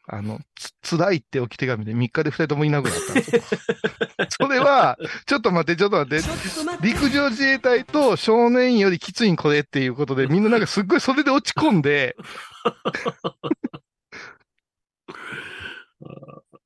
[0.09, 0.41] あの、
[0.83, 3.43] つ、辛いって置き手紙で3日で2人ともいなくなったんですよ。
[4.41, 12.17] それは、ちょっと待って、ちょっと待って、陸上自衛隊と少年院よりきついんこれっていうことで、みんななんかすっごいそれで落ち込んで、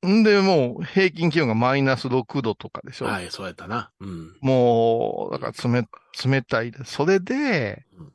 [0.07, 3.05] んで、もう平均気温がマイナス6度とかでしょ。
[3.05, 3.91] はい、そうやったな。
[3.99, 4.35] うん。
[4.41, 5.87] もう、だから冷、
[6.25, 6.83] 冷たいで。
[6.85, 8.13] それでうん、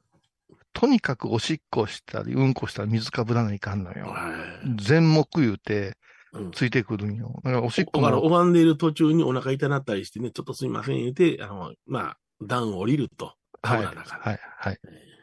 [0.76, 4.08] とにかくおしっこしたり、うんこしたら水かぶらないかんのよ。
[4.08, 4.28] は
[4.62, 4.82] い。
[4.82, 5.96] 全目言うて、
[6.34, 6.50] うん。
[6.50, 7.40] ついてくるんよ。
[7.44, 13.32] だからおしっこだから、も、拝んでいる途中にお腹痛なったりしてね、ちょっとすいません言うて、あの、まあ、段を降りると。
[13.62, 13.84] はい。
[13.86, 14.78] はい、はい。
[14.86, 15.16] え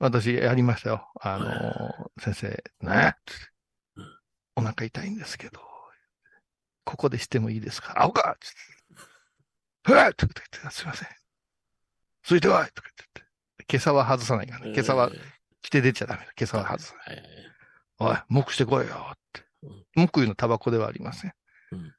[0.00, 1.08] 私やりましたよ。
[1.20, 2.48] あの、先生、
[2.80, 3.14] ね
[3.94, 4.04] うん
[4.56, 5.60] お腹痛いんですけど、
[6.84, 8.52] ここでしてもいいですか青かつっ
[9.84, 9.92] て。
[9.92, 11.08] はいとか言って、すいません。
[12.24, 13.27] ついてこいとか言って。
[13.70, 14.72] 今朝は外さないからね。
[14.72, 15.18] 今朝はえ
[15.62, 16.32] 着て出ちゃダメだ。
[16.38, 17.16] 今朝は外さない。
[17.16, 17.24] はい
[18.00, 19.84] おい、目してこいよってうん。
[19.96, 21.32] 目いうのはタバコではありません。
[21.72, 21.94] うん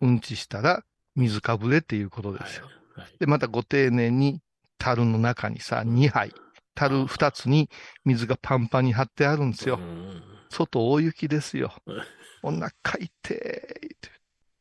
[0.00, 0.84] うんちしたら
[1.16, 2.66] 水かぶれっていうことですよ。
[2.94, 3.06] はい。
[3.18, 4.40] で、またご丁寧に
[4.78, 6.32] 樽の中にさ、2杯、
[6.74, 7.68] 樽2つに
[8.04, 9.78] 水がパンパンに張ってあるんですよう。
[9.80, 12.02] ん外大雪ですようん。
[12.42, 13.96] お腹痛いって。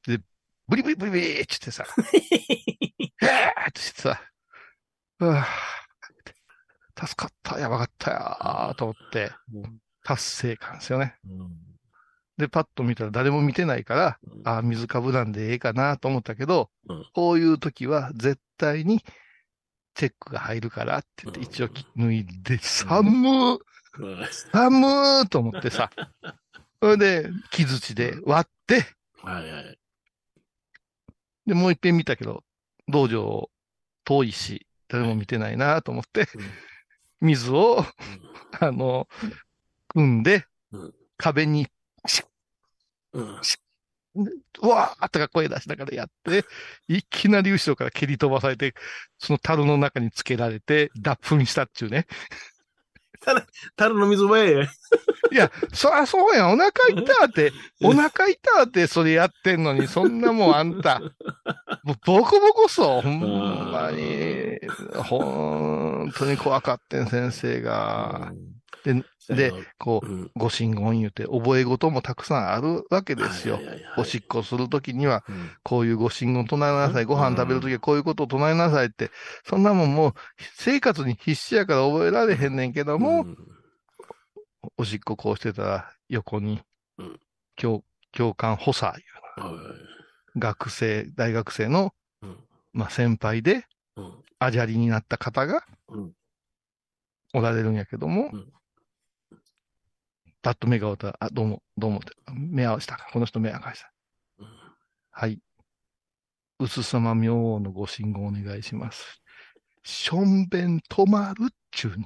[0.07, 0.19] で、
[0.67, 4.21] ブリブリブリブリってってさ、 へーってしてさ、
[5.19, 5.76] うわぁ
[6.99, 9.31] 助かった、やばかったやーと思って、
[10.03, 11.15] 達成感ですよね。
[11.29, 11.49] うん。
[12.37, 14.47] で、パッと見たら誰も見てないから、うん。
[14.47, 17.05] ああ、水かぶらんでええかなと思ったけど、うん。
[17.13, 19.03] こういう時は絶対に
[19.95, 21.45] チェックが入るからって言ってうん。
[21.45, 23.59] 一応脱いで、寒ー
[23.99, 24.27] うん。
[24.51, 25.89] 寒ーと思ってさ、
[26.81, 28.85] それで、木槌で割って、
[29.23, 29.79] はいはい。
[31.47, 32.43] で、もう一遍見たけど、
[32.87, 33.49] 道場
[34.03, 36.27] 遠いし、誰も見てないなと思って、
[37.21, 37.85] 水を、
[38.59, 39.07] あの、
[39.89, 41.67] 組んでうん、壁に、
[43.13, 43.41] うん。
[44.61, 46.43] うわーってか声出しながらやって、
[46.87, 48.73] いきなり後ろから蹴り飛ばされて、
[49.19, 52.07] その樽の中につけられて、脱粉したっちゅうね。
[53.75, 54.67] 樽の水場へ。
[55.31, 57.51] いや、そらそうやん、お腹痛って、
[57.81, 60.99] お腹痛ってそれやってんのに、そんなもんあんた、
[61.83, 64.36] もうボコボコそう、ほんまに、
[65.03, 68.31] ほんとに怖かってん、先生が。
[68.83, 73.55] で、で、こう、うん、ご神言言うて、覚え事もたくさんあるわけですよ。
[73.55, 73.65] はい。
[73.65, 73.93] はいはいはい。
[73.97, 75.51] おしっこするときには、うん。
[75.63, 77.03] こういうご神言唱えなさい。
[77.03, 77.09] うん。
[77.09, 79.11] ご飯食べるときはこういうことを唱えなさいって。
[79.45, 80.13] そんなもんもう、
[80.55, 83.37] 生活に必死やから覚えられへんねんけども、うん。
[84.77, 86.61] おしっここうしてたら、横に
[86.97, 87.19] うん、
[87.55, 89.03] 教、教官補佐い
[89.37, 90.39] うはい。
[90.39, 92.37] 学生、大学生の、うん。
[92.73, 93.65] まあ先輩で、
[93.97, 96.13] うんあじゃりになった方がうん
[97.33, 98.53] おられるんやけども、うん
[100.43, 102.97] パッと目が合ったら、あ、どうも、どうもって、目合わせた。
[103.11, 103.91] この人目合わせた。
[104.39, 104.47] うん
[105.11, 105.39] はい。
[106.59, 109.21] 薄さま明王のご信号お願いします。
[109.83, 112.05] しょんべん止まるっちゅうに。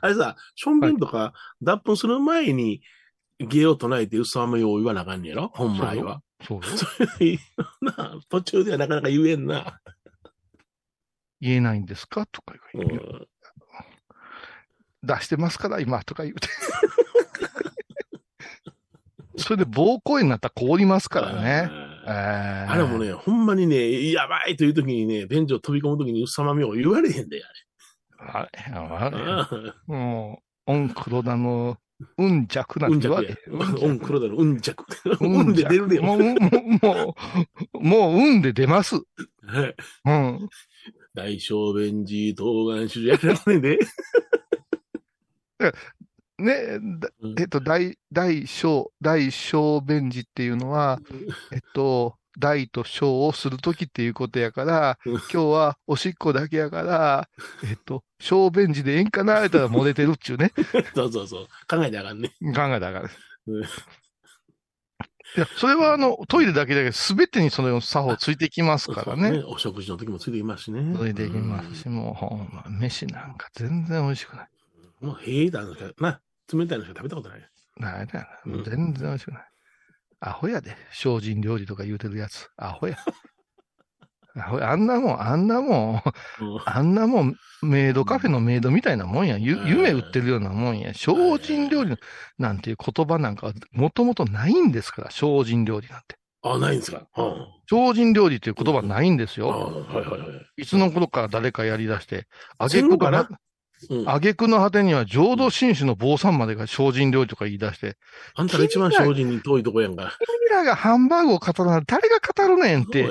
[0.00, 2.82] あれさ、しょんべんとか脱粉する前に
[3.38, 5.50] 芸を唱えてうさまよう言わなあかんねやろ？
[5.54, 6.20] 本来は。
[6.46, 6.62] そうよ。
[6.64, 6.86] そ
[7.24, 7.38] れ
[7.80, 9.80] なあ途中ではなかなか言えんな。
[11.40, 12.26] 言えないんですか？
[12.26, 13.26] とかう言う、ん
[15.02, 16.48] 出してますから、今、とか言うて。
[19.38, 21.68] それで膀胱炎になったら凍りますからね。
[22.06, 27.42] えーあれもね、ほんまにね、やばいという時にね、便所飛び込む時にうさまみを言われへんで、
[28.18, 29.72] あれ、ああれ、れ。
[29.86, 31.76] もう、オンクロダの、
[32.16, 33.22] うん弱なんうんて言わ。
[33.22, 34.84] れうんうん、黒だろ、うん弱。
[35.04, 36.00] ううんで出るで。
[36.00, 36.34] もう、もう、
[36.86, 37.16] も
[37.74, 38.96] う、もう、うんで出ます。
[38.96, 39.02] は
[39.66, 39.74] い
[40.06, 40.48] うん。
[41.18, 43.78] 大小便寺、東岸主やらね。
[46.38, 46.78] ね、
[47.36, 51.00] えっと、大、大小、大小便寺っていうのは、
[51.50, 57.28] えっと、大と小をするときっていうことやから、うん今日はおしっこだけやから、
[57.64, 60.52] えっと、小便寺でええんかな言ったら漏れてるっちゅうね。
[60.94, 61.46] そうそうそう。
[61.66, 62.28] 考えてあかんね。
[62.28, 63.10] 考えたらあかん。
[63.48, 63.64] うん
[65.36, 69.42] いや、それはあの、トイレだけだけど、すべてにその作法ついてきますからね。
[69.46, 70.96] お食事の時もついてきますしね。
[70.96, 74.48] ついてきますし、もうほんま、飯なんか全然美味しくない。
[75.02, 75.08] うん。
[75.08, 76.20] もう、へえだのしか、な、
[76.52, 77.50] 冷たいのしか食べたことない。
[77.76, 79.42] ないだよなうん全然美味しくない。
[80.20, 80.76] アホやで。
[80.92, 82.48] 精進料理とか言うてるやつ。
[82.56, 82.96] アホや。
[84.40, 86.02] あんなもん、あんなもん、
[86.40, 89.38] うんあんなもん、メイドカフェのメイドみたいなもんや。
[89.38, 90.92] ゆうん夢売ってるようなもんや。
[90.94, 91.96] 精進料理
[92.38, 96.16] なんていう言葉なんかもともとないんですから、精進料理なんて。
[96.42, 97.06] あ、ないんですか？
[97.16, 97.46] うん。
[97.68, 99.48] 精進料理っていう言葉ないんですあよ。
[99.48, 100.62] はいはいはい。
[100.62, 102.26] いつの頃から誰かやり出して、
[102.58, 103.28] あげ戦後かな
[103.86, 104.10] くの果うん。
[104.10, 107.96] あげくの果てには浄土真宗の坊さんまでが精進料理とか言い出して、
[108.34, 110.12] あんたが一番精進に遠いとこやんか。
[110.18, 113.02] 君らがハンバーグを語るなら誰が語るねんって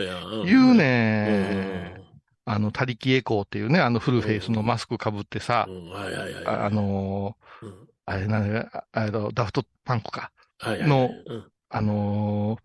[0.45, 1.97] 言ううねん。
[2.45, 5.67] あの、他力エコーっていうね、あのフルフェイスのマスク被ってさ。
[6.45, 7.73] ああのうん、ー
[8.06, 10.32] あれなんだああの、ダフトパンクか。
[10.63, 12.60] のうんあのー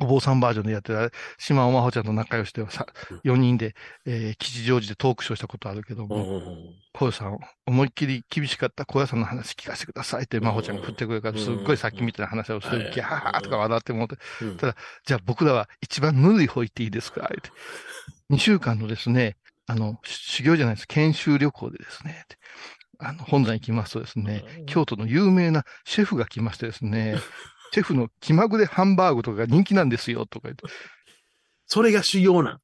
[0.00, 3.74] お坊さんバージョンでやってた、島尾真帆ちゃんと仲良しでさうん、4人で、
[4.06, 6.42] えー吉祥寺でトークショーしたことあるけどうんも、
[6.94, 12.82] 小屋さん、思いっきり厳しかった小屋さんの話聞かせてくださいって、真帆ちゃんが振ってくれるから、すっごいさっきみたいな話をしてうん。
[12.84, 14.56] る、ギャーとか笑ってもって、うん。
[14.56, 17.24] ただじゃあ僕らは一番ぬるい方行っていいですか？
[17.24, 17.50] って。
[18.30, 20.86] 2週間のですね、あの、修行じゃないです。
[20.86, 22.24] 研修旅行でですね、
[22.98, 27.16] あの、本山行きますとですね、京都の有名なシェフが来ましてですね、
[27.72, 30.64] シェフの気まぐれハンバーグとかが人気なんですよ、とか言って。
[31.66, 32.58] それが修行なん。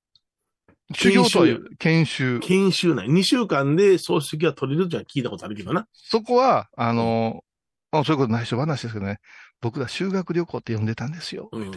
[0.95, 2.41] 修行とはいう、研修。
[2.41, 3.07] 研修なん。
[3.07, 5.87] 2週間で葬式が取れるってのは聞いたことあるけどな。
[5.93, 7.43] そこは、あの、
[7.91, 9.19] あ、そういうこと内緒話ですけどね、
[9.63, 11.49] 僕ら修学旅行って呼んでたんですよ。
[11.53, 11.73] うん。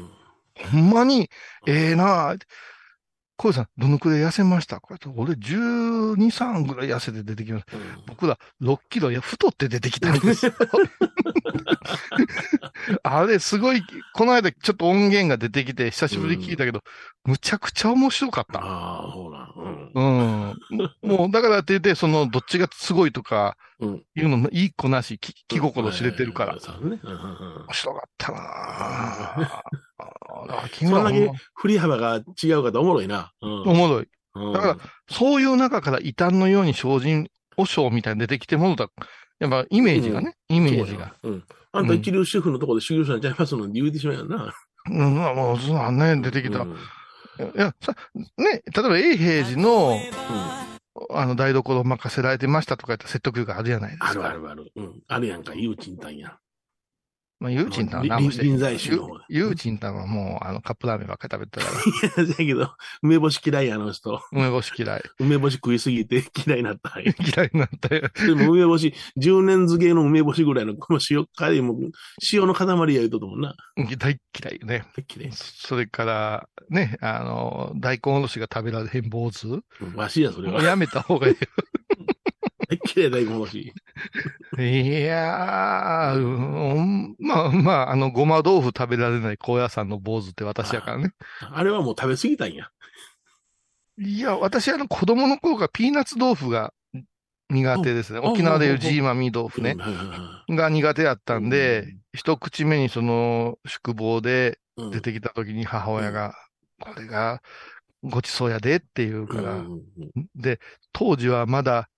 [0.71, 1.29] ほんまに、
[1.67, 2.35] ええなあ
[3.41, 4.79] 小遊さん、どのくらい痩せました？
[4.79, 7.71] こうやって俺12、3ぐらい痩せて出てきました。
[8.05, 10.53] 僕ら6キロ、いや、太って出てきたんですよ。
[13.01, 13.81] あれ、すごい、
[14.13, 16.83] この間ちょっと音源が出てきて、久しぶりに聞いたけど、
[17.25, 18.59] むちゃくちゃ面白かった。
[18.59, 19.51] ああ、ほら。
[19.55, 19.91] うん。
[19.95, 20.01] う
[20.51, 20.59] ん。
[21.01, 24.03] もう、だからって言って、その、どっちがすごいとか、うん。
[24.15, 26.57] いうの、いい子なし、気気心知れてるから。
[26.57, 26.61] 面
[27.73, 30.51] 白かったなぁ。
[30.51, 33.31] ああ、そんだけ振り幅が違うからおもろいな。
[33.41, 34.07] うんおもろい。
[34.35, 34.77] うんだから、
[35.09, 38.87] そういう中から異端のように精進、和尚みたいに出てきてものだ。
[39.39, 41.13] やっぱイメージがね、イメージが。
[41.23, 41.43] うん。
[41.73, 44.53] あんた一流シェフのところで修行者にちゃいますのに言うてしまうやんな。
[44.89, 46.59] うん、もう、そんなんね、出てきた。
[46.61, 46.75] うん
[47.39, 47.95] いや、さ、
[48.37, 49.97] ね、例えば永平寺の、
[51.11, 54.09] あの、台所を任せられてましたとか言ったら説得力あるじゃないですか。
[54.09, 54.71] あるあるある。
[54.75, 55.01] うん。
[55.07, 56.37] あるやんか、ゆうちんたんや。
[57.41, 64.21] まあ、ゆうちんたんは何もして臨臨済宗の方ゆゆうちんたんはもう、あの、カップラーメンばっかり食べてたから、いや、だけど、梅干し嫌いや、あの人。
[64.31, 65.01] 梅干し嫌い。
[65.19, 66.99] 梅干し食いすぎて嫌いになった。
[66.99, 68.09] 嫌いになったよ。
[68.13, 71.79] でも梅干し、10年漬けの梅干しぐらいの、この塩、カレーも、
[72.31, 73.55] 塩の塊や言うとったもんな。
[73.97, 74.85] 大嫌いよね。
[75.15, 75.31] 嫌い。
[75.33, 79.47] それから、ね、あの、大根おろしが食べられへん坊主。
[79.47, 80.61] うんわしや、それは。
[80.61, 81.35] やめた方がいい。
[81.35, 81.47] 嫌
[82.75, 83.73] い大根おろし。
[84.57, 84.61] い
[85.01, 91.11] やー、うんまあまあ、あの、ごま豆腐食べられない高野山の坊主って私やからね。
[91.39, 92.69] あれはもう食べ過ぎたんや。
[93.97, 96.73] いや、私あの子供の頃からピーナッツ豆腐が
[97.49, 98.19] 苦手ですね。
[98.19, 99.75] あ沖縄でいうあジーマミー豆腐ね
[100.49, 104.59] が苦手だったんうでん、一口目にその宿坊で
[104.91, 106.33] 出てきた時に母親が、
[106.79, 107.41] これが
[108.03, 109.81] ごちそうやでって言うから、うん
[110.15, 110.59] うんで、
[110.93, 111.89] 当時はまだ、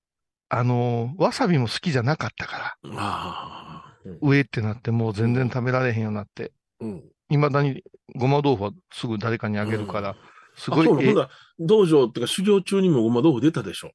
[0.56, 3.98] あの、わさびも好きじゃなかったから、うんああ。
[4.06, 7.04] うん上ってなってもう全然食べられへんようになって、うん。
[7.30, 7.84] 未だに
[8.18, 10.16] ごま豆腐はすぐ誰かにあげるから、
[10.58, 13.92] すごあ、そうほんだら道場っていうか修行中にもごま豆腐出たでしょ。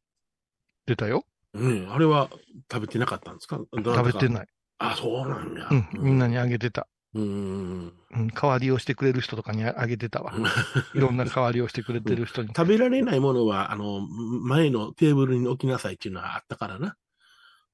[0.86, 1.24] 出たよ。
[1.52, 1.92] うん。
[1.92, 2.30] あれは
[2.72, 3.56] 食べてなかったんですか？
[3.56, 3.60] い。
[3.84, 4.46] 食べてない。
[4.78, 5.68] あ、そうなんや。
[5.70, 6.88] うん、みんなにあげてた。
[7.14, 7.22] うん。
[7.22, 7.92] うん。
[8.12, 10.32] うん、 代わりをしてくれる人とかにああげてたわ。
[10.94, 12.48] いろんな代わりをしてくれてる人に。
[12.48, 16.96] 食べられないものは、あの、前のテーブルに置きなさいっていうのはあったからな。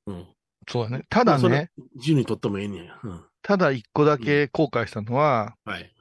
[0.07, 0.27] うん。
[0.69, 1.05] そうだね。
[1.09, 2.99] ただそれね、自由にとってもええねや。
[3.03, 3.25] うん。
[3.43, 5.93] ただ一個だけ後悔したのは、はい。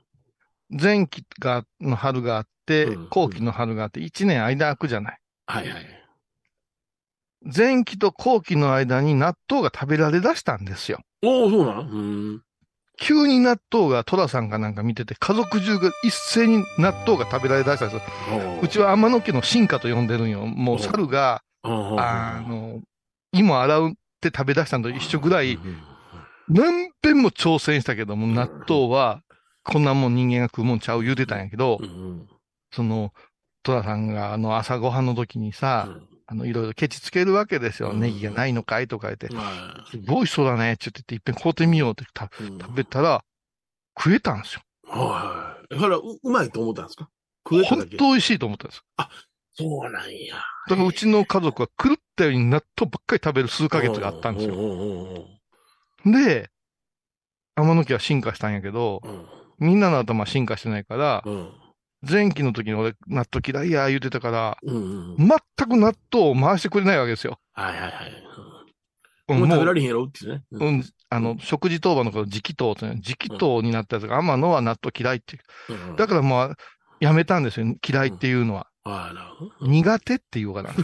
[0.69, 5.19] 前期が、の春があってうん、後期の春があって、一年間空くじゃない。
[5.48, 6.04] はいはい。
[7.46, 11.02] 前期と後期の間に納豆が食べられだしたんですよ。
[11.22, 12.43] おお、そうなのうん。
[12.99, 18.60] 急に納豆がトラさんかなんか見てて、家族中が一斉に納豆が食べられだしたんですよ。
[18.62, 20.45] うちは天野家の進化と呼んでるんよ。
[20.45, 22.82] もう猿が、あの、
[23.32, 25.58] 芋洗うって食べ出したのと一緒ぐらい、
[26.49, 29.21] 何遍も挑戦したけども、納豆は、
[29.63, 32.27] こんなもん人間が食うもんちゃう言うてたんやけどう、ん。
[32.71, 33.13] その、
[33.63, 35.88] トラさんがあの朝ごはんの時にさ、
[36.25, 37.91] あの、いろいろケチつけるわけですよ。
[37.91, 42.29] うんネギがないのかいとか言って、はすごいそうだねって言って、いっぺん買うてみようってたい。
[42.41, 43.23] うん食べたら、
[43.97, 44.62] 食えたんですよ。
[44.88, 45.75] はい。
[45.77, 47.09] それはううまいと思ったんですか？
[47.49, 47.89] 食えただけ。
[47.89, 48.83] 本当美味しいと思ったんです。
[49.55, 50.36] そうなんや。
[50.67, 54.55] だからうちの家族は狂ったように納豆ばっかり食べる数ヶ月があったんですよ。
[56.05, 56.49] で、
[57.55, 59.25] 天野家は進化したんやけど、うん
[59.59, 61.53] みんなの頭は進化してないから、うん
[62.07, 64.79] 前期の時に俺納豆嫌いや言うてたから、うんう
[65.13, 65.17] ん。
[65.17, 65.29] 全
[65.69, 67.39] く納豆を回してくれないわけですよ。
[67.53, 67.91] はいはいはい。
[69.29, 70.43] ううんんもう食べらうれへんやろってね。
[70.51, 75.39] ううん、あの、食事当番のこと、直当ってね、直当になったやつが、天野は納豆嫌いって。
[75.69, 76.55] うんだからもう、
[76.99, 77.73] やめたんですよ。
[77.87, 78.67] 嫌いっていうのは。
[78.83, 79.67] はい、なるほど。
[79.67, 80.71] 苦手っていうかな。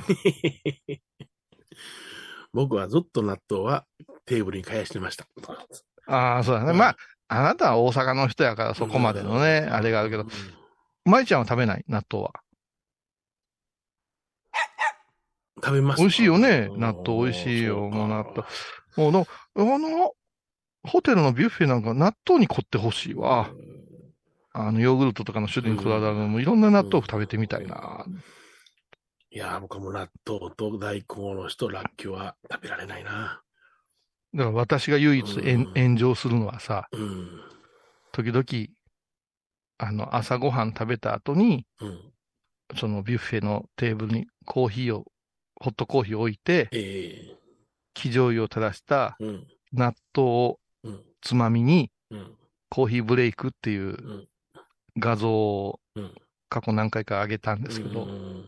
[2.53, 3.85] 僕はずっと納豆は
[4.25, 5.27] テーブルに返してました。
[6.07, 6.73] ああ、そうだね。
[6.73, 10.25] まあ、あなたは大阪の人やからそこまでのね、あれがあるけど、
[11.09, 11.83] 舞ちゃんは食べない？
[11.87, 12.31] 納豆は。
[15.61, 16.71] 食べます美味しいよね。
[16.75, 17.89] 納豆美味しいよ。
[17.89, 18.47] もう納豆。
[18.95, 20.13] もうの、あの、
[20.83, 23.51] ホテルのビュッフェなんか納豆に凝ってほしいわ。
[24.53, 28.05] あの、ヨーグルトとかの種類に比べたら、もういろんな納豆腐食べてみたいな。
[29.31, 33.41] いやー、僕はもう納豆と大根おろしとらっきょうは食べられないな。
[34.33, 35.41] だから私が唯一
[35.75, 37.29] 炎上するのはさ、うん。
[38.11, 38.43] 時々、
[39.79, 41.99] あの、朝ごはん食べた後に、うん。
[42.77, 45.05] そのビュッフェのテーブルにコーヒーを、
[45.59, 47.35] ホットコーヒーを置いて、え
[47.95, 49.17] 生醤油を垂らした。
[49.73, 51.03] 納豆をうん。
[51.21, 52.35] つまみに、うん。
[52.69, 54.27] コーヒーブレイクっていうん
[54.99, 56.13] 画像をうん
[56.49, 58.45] 過去何回か上げたんですけど、うん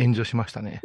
[0.00, 0.80] 炎上しましたね。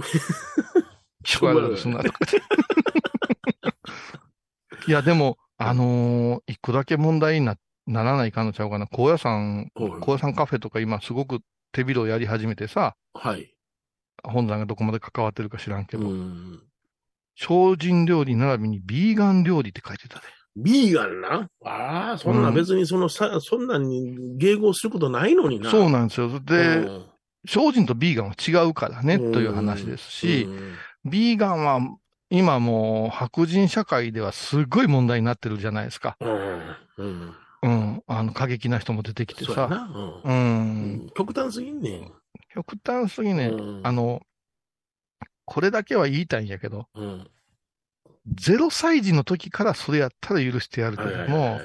[1.23, 2.41] 聞こえるすんなとかって。
[4.87, 7.55] いや、でも、あのー一個だけ問題にな、
[7.87, 8.87] ならないかんのちゃうかな。
[8.87, 11.39] 高野山、はい高野山カフェとか今すごく
[11.71, 13.53] 手広やり始めてさ、はい。
[14.23, 16.61] 本山がどこまで関わってるか知らんけど、うん。
[17.35, 20.25] 精進料理並びにビーガン料理って書いてたで。
[20.55, 21.49] ビーガンな？
[21.65, 25.71] ああ、そんなうん別にそのさ、そんなに迎合することないのにな。
[25.71, 26.39] そうなんですよ。
[26.39, 27.05] で、うん
[27.45, 31.81] 精進とビーガンは違うからね、という話ですし、うんビーガンは
[32.29, 36.15] 今もう白人社会ではすごい問題になってるじゃないですか。
[36.97, 37.35] うん。
[37.63, 37.71] うん。
[37.71, 38.03] うん。
[38.07, 39.53] あの、過激な人も出てきてさ。
[39.53, 39.83] そうやな。
[39.85, 40.21] う。
[40.23, 41.09] うんん。
[41.15, 42.11] 極端すぎんねん。
[42.53, 44.21] 極端すぎね、うんあの、
[45.45, 47.27] これだけは言いたいんやけど、うん。
[48.35, 51.59] 0歳児の時からそれやったら許してやるけども、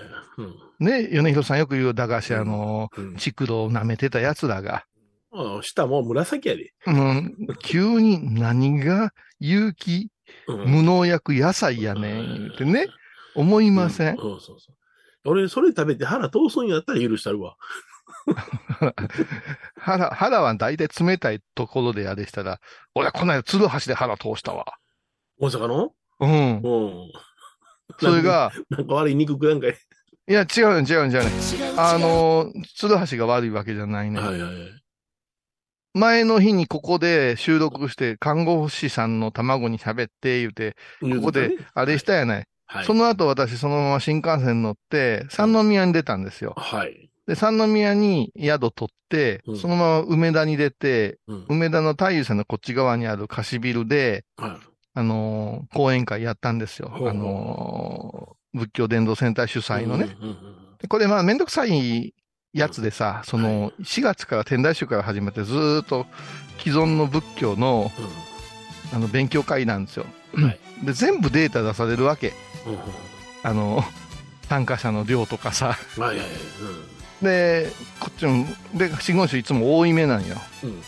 [0.80, 3.16] ね、米広さんよく言う駄菓子屋の、うん。
[3.16, 4.84] チクロを舐めてた奴らが、
[5.32, 5.62] うん。
[5.62, 6.72] 下もう紫やで。
[6.86, 10.10] うん、急に何が有機
[10.46, 12.86] うん無農薬野菜やねん、言うてね、
[13.34, 14.14] 思いません？
[14.16, 14.18] う。
[14.18, 14.77] そうそうそう。
[15.28, 17.56] 俺、それ食べて腹通すんやったら許したるわ。
[19.76, 22.60] 腹、腹は大体冷たいところでやでしたら、
[22.94, 24.64] 俺はこの間、鶴橋で腹通したわ。
[25.38, 25.92] 大阪の？
[26.20, 26.30] うん。
[26.30, 27.12] うん。
[28.00, 29.76] それが、なんか悪い肉食らんかい？
[30.28, 31.30] いや、違うね、違うね、違うね。
[31.78, 34.20] あの、鶴橋が悪いわけじゃないね。
[34.20, 34.54] はいはいはい。
[35.94, 42.46] 前の日にここで収録して、看護師さんの卵に喋って言うて、ここであれしたやない。
[42.68, 42.84] はい。
[42.84, 46.54] その後私そのまま新幹線乗って、三宮に出たんですよ。
[46.56, 47.10] はい。
[47.26, 51.44] で、三宮に宿取ってう、んそのまま梅田に出て、うん。
[51.48, 54.66] 梅田の太夫さんのこっち側にある貸しビルで、はい。
[54.94, 56.88] あのー講演会やったんですよ。
[56.88, 60.16] ほうほうあのー仏教伝道センター主催のね。
[60.20, 60.38] うんうんうん
[60.78, 62.14] でこれまあめんどくさい
[62.52, 66.06] やつでさ、その4月から天台宗から始めてずーっと
[66.58, 67.90] 既存の仏教の
[68.92, 70.06] あの勉強会なんですよ。
[70.34, 70.44] うん。
[70.44, 70.58] はい。
[70.84, 72.32] で、全部データ出されるわけ。
[72.66, 72.78] うんうん
[73.44, 73.84] あの、
[74.48, 75.78] 参加者の量とかさ。
[75.96, 77.24] はいはいはい。
[77.24, 80.36] で、こっちも、で、真言宗いつも多いめなんよ。
[80.64, 80.82] うん。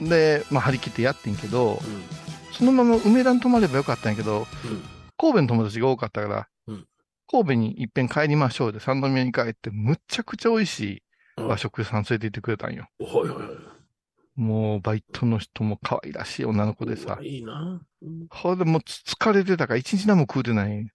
[0.00, 0.08] うん。
[0.08, 2.02] で、まあ張り切ってやってんけど、うん。
[2.52, 4.82] そのまま梅田に泊まればよかったんやけど、うん。
[5.18, 6.86] 神戸の友達が多かったから、うん
[7.26, 11.02] 神戸に一遍帰りましょうで、三宮に帰って、むっちゃくちゃ美味しい
[11.38, 11.48] うん。
[11.48, 12.86] 和食屋さん連れて行ってくれたんよ。
[13.00, 13.38] はいはいはい。
[14.36, 17.18] もう、バイトの人も可愛らしい女の子でさ。
[17.22, 17.80] いいな。
[18.02, 18.26] うん。
[18.30, 20.70] ほんでもうつ疲れてたから一日何も食うてない。
[20.72, 20.88] うん。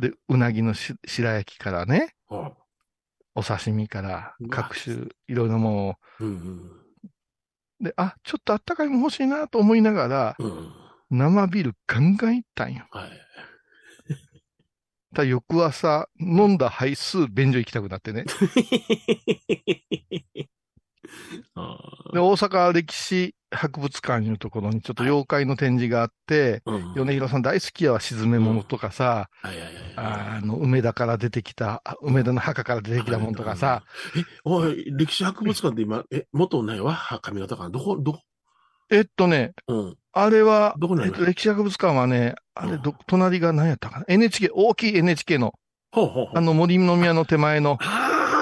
[0.00, 2.52] で、うなぎのし白焼きからね、あ
[3.34, 6.70] お刺身から各種いろいろものをうん
[7.80, 10.50] で、あ、ちょっとあったかいもん欲しいなと思いながら、うん。
[10.50, 10.72] うん。
[11.10, 12.86] 生ビールガンガンいったんよ。
[12.90, 13.10] はい。
[15.14, 18.24] ただ翌朝、飲んだ杯数、便所行きたくなってね。
[21.54, 21.78] あ
[22.12, 26.70] で、大阪歴史博物館いうところにちょっと妖怪の展示があって、あ。
[26.70, 26.94] うん。
[26.94, 29.74] 米広さん大好きやわ、沈め物とかさ、はいはいはい。
[29.96, 33.84] あの、梅田から出てきた、あ梅田の墓から出てきたもんとかさ、
[34.16, 36.98] え、おい、歴史博物館って今、え、元ないわ？
[37.22, 37.70] 髪型かな？
[37.70, 38.20] どこ、どこ？
[38.90, 39.96] えっとね、うん。
[40.12, 45.54] あれは、どこえっと、歴史博物館はね、あれ、ど、隣が何やったかな ?NHK、大きい NHK の、
[45.90, 46.38] ほうほうほう。
[46.38, 47.78] あの森の宮の手前の、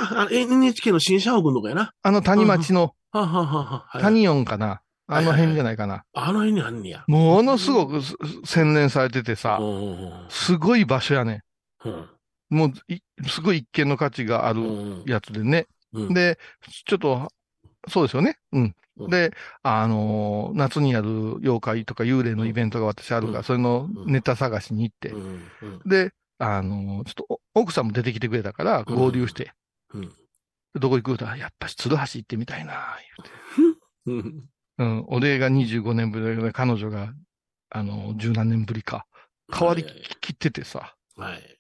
[0.02, 1.92] ああ、あ NHK の新社屋のとこやな。
[2.02, 6.04] あの谷町の、はあ、はあはあは谷音かなあの辺じゃないかな。
[6.14, 7.04] あの辺にあんねや。
[7.06, 10.26] ものすごくす洗練されててさう、ん。
[10.28, 11.42] すごい場所やね。
[11.84, 12.08] うん。
[12.50, 15.04] もう、いすごい一見の価値があうるん。
[15.06, 15.66] やつでね。
[15.92, 16.38] うん、で、
[16.86, 17.28] ちょっと、
[17.88, 18.38] そうですよね。
[18.52, 18.62] うん。
[18.62, 18.74] うん
[19.10, 19.32] で、
[19.62, 25.14] あのー夏にやる妖怪とか幽霊のイベントが私あるから、うんそれのネタ探しに行って。
[25.86, 29.52] で、あのーちょっとお奥さんも出てきてくれたから、うん合流して、
[29.94, 30.12] うん。
[30.74, 31.18] どこ行く？
[31.18, 32.96] と、やっぱし鶴橋行ってみたいな、
[34.06, 34.28] 言うて。
[34.28, 34.48] うん。
[34.78, 37.12] うん、俺が25年ぶりで、彼女が、
[37.70, 39.06] あの、十何年ぶりか、
[39.52, 39.84] 変わり
[40.20, 41.58] きっててさ、はい。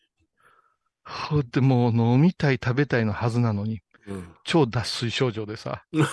[1.04, 4.34] ほんでもう飲みたい食べたいのはずなのに、うん。
[4.44, 6.06] 超脱水症状でさうん。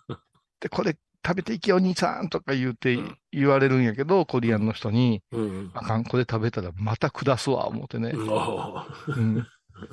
[0.60, 5.70] で、これ食べていけよ、兄さんとか言うてうん言われるんやけど、コリアンの人に、うん。
[5.74, 8.12] あかん、これ食べたらまた下すわ、思ってね。
[8.14, 9.46] おうん。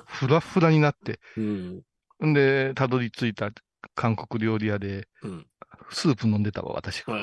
[0.06, 1.20] ふらふらになって。
[1.38, 1.82] うん。
[2.26, 3.52] んで、たどり着いた
[3.94, 5.48] 韓国料理屋で、うん。
[5.92, 7.14] スープ飲んでたわ、私が。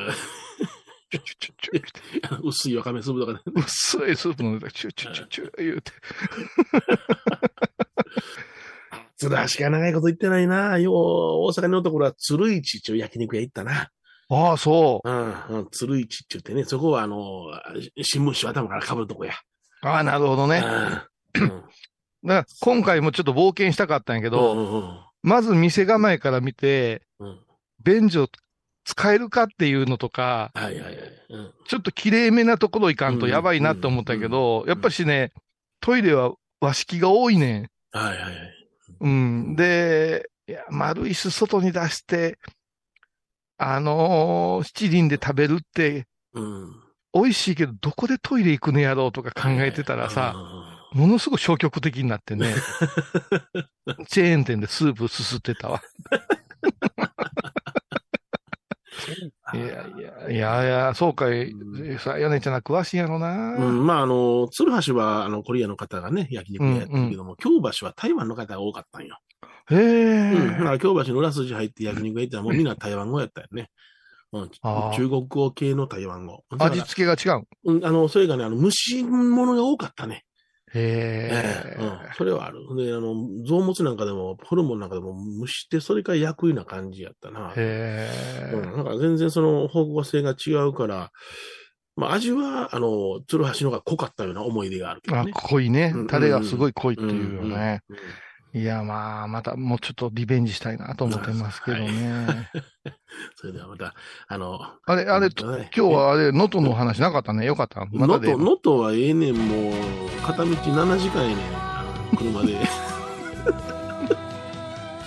[2.43, 3.41] 薄いわかめスープとかね。
[3.55, 4.73] 薄いスープ飲んでた。
[4.73, 5.93] チュチュチュチュ言うて。
[9.17, 10.79] 鶴橋が長いこと言ってないな。
[10.79, 13.91] よう、大阪におった頃は鶴市っていう焼肉屋行ったな。
[14.29, 15.09] ああ、そう。
[15.09, 17.19] うん、うん、鶴市って言ってね、そこはあの、
[18.03, 19.35] 新聞紙を頭から被るとこや。
[19.83, 20.65] ああ、なるほどね。
[21.35, 21.63] うん。
[22.25, 27.39] だから今回もちょっと冒険したかったんやけど、うんうんまず店構えから見て、うん。
[27.85, 28.29] 便所
[28.85, 30.95] 使えるかっていうのとか、はいはいはい。
[31.31, 31.53] うん。
[31.68, 35.33] ちょっと綺麗めなところ行かんとやばいなって思ったけど、うんやっぱしね、
[35.81, 37.70] トイレは和式が多いねん。
[37.93, 38.35] はいはいはい。
[39.01, 39.55] うん。
[39.55, 42.39] で、いや、丸椅子外に出して、
[43.59, 46.73] あのー七輪で食べるって、うん。
[47.14, 50.35] 美味しいけど、どこでトイレ行くねやろうとか考えてたらさ、
[50.95, 52.55] ものすごく消極的になってね、
[54.09, 55.82] チェーン店でスープすすってたわ。
[59.55, 61.53] いやいや、いやいや、そうかい、
[61.99, 63.57] さ、やねちゃんな詳しいんやろな。
[63.57, 69.18] うん、まあ、あの、鶴橋は、あの、コリアの方がね、焼肉屋やってるけども、京橋は台湾の方が多かったんよ。
[69.70, 70.49] へえ、うん。
[70.53, 73.68] だから京橋の裏筋入って焼肉屋行ったら、もうみんな台湾語やったよね。
[74.32, 74.51] うん、
[74.95, 76.43] 中国語系の台湾語。
[76.59, 77.43] 味付けが違う。
[77.64, 80.24] うん、あの、それがね、あの、蒸し物が多かったね。
[80.75, 82.61] へえええ、うん、それはある。
[82.77, 83.14] で、あの、
[83.45, 87.53] 臓物なんかでも、ホルモンなんかでも蒸して、それから焼くような感じやったな。
[87.57, 88.11] へ
[88.55, 91.11] うん、え、だから全然その方向性が違うから、
[91.95, 96.07] まあ味は、あの、鶴橋の方が濃かったような思い出があるけどあね。、濃いねうん。
[96.07, 97.83] タレがすごい濃いってうんいうよね。
[97.89, 98.03] うんうん
[98.55, 102.51] いや、まあ、またもうちょっとリベンジしたいなと思ってますけどね。
[103.35, 103.95] それではまた、
[104.29, 107.47] あの、あれ、あれ、今日はあれ、能登のお話なかったね。
[107.47, 107.87] よかった。
[107.87, 108.45] ま能だで登、。
[108.45, 109.73] 能登はええねん、もう、
[110.23, 111.43] 片道7時間やね
[112.13, 112.53] ん、車で。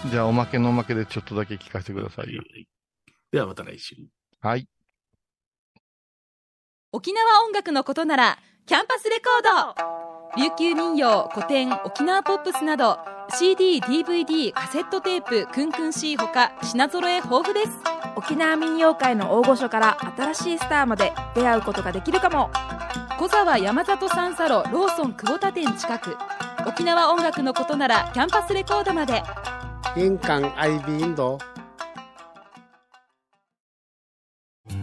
[0.10, 2.42] じゃあ、おまけのおまけでちょっとだけ聞かせてくださいよ。
[3.32, 3.96] ではまた来週。
[4.42, 4.68] はい。
[6.92, 9.44] 沖縄音楽のことならキャンパスレコー
[10.08, 13.00] ド琉球民謡古典沖縄ポップスなど
[13.30, 17.72] CD、DVD、カセットテープクンクン C ほか品揃え豊富です。
[18.18, 22.50] 沖縄民謡界の大御所から新しいスターまで出会うことができるかも。
[23.18, 26.18] 小沢山里三佐路ローソン久保田店近く。
[26.68, 29.24] 沖縄音楽のことならキャンパスレコードまで。
[29.96, 31.38] 印港 IB 印度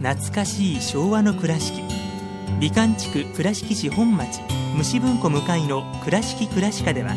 [0.01, 1.83] 懐かしい昭和の倉敷。
[2.59, 4.41] 美観地区倉敷市本町
[4.73, 7.15] 虫文庫向かいの「倉敷倉歯科」では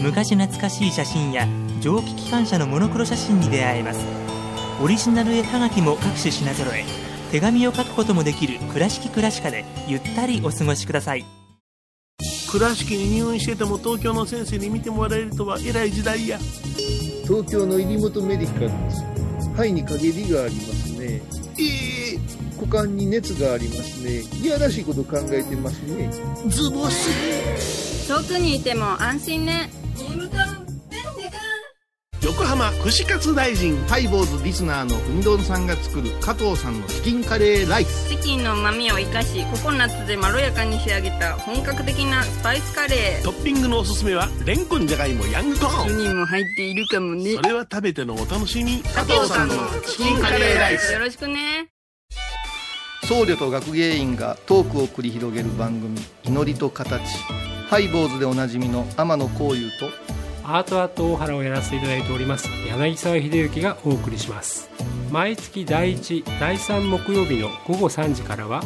[0.00, 1.46] 昔懐かしい写真や
[1.80, 4.00] 蒸気機関車のモノクロ写真に出会えます。
[4.82, 6.84] オリジナル絵はがきも各種品揃え
[7.30, 11.24] 手紙を書くこともできる「倉敷倉歯科」でゆったりお過ごしください。
[12.50, 16.38] 倉敷に入院してても東京の先生に見てもらえるとは偉い時代や。
[17.24, 19.04] 東京の入本メディカルです。
[19.54, 21.22] 肺に陰りがありますね。
[21.58, 21.91] ええ
[22.62, 26.08] 股間に熱がありますねいやらしいこと考えてますね
[26.46, 28.08] ズボス。
[28.08, 29.70] 遠くにいても安心ね
[32.22, 33.76] 横浜串カツ大臣。
[33.88, 38.10] ハイボーズリスナーのうみどんさんが作る加藤さんのチキンカレーライス。
[38.10, 45.98] チキンの旨味を生かしココナッツでまろやかに仕上げた本格的なスパイスカレートッピングのおすすめは、レンコンじゃがいもヤングコーン。
[45.98, 48.80] にも入っているかもねそれは食べてのお楽しみ。
[48.82, 49.54] 加藤さんの
[49.84, 51.71] チキンカレーライスよろしくね
[53.04, 57.02] 僧侶と学芸員がトークを繰り広げる番組「祈りと形」
[57.68, 59.88] ハイボーズでおなじみの天野幸雄と
[60.44, 64.68] アートアート大原をやらせていただいております柳沢秀幸がお送りします。
[65.10, 68.62] 毎月第1第3木曜日の午後3時からは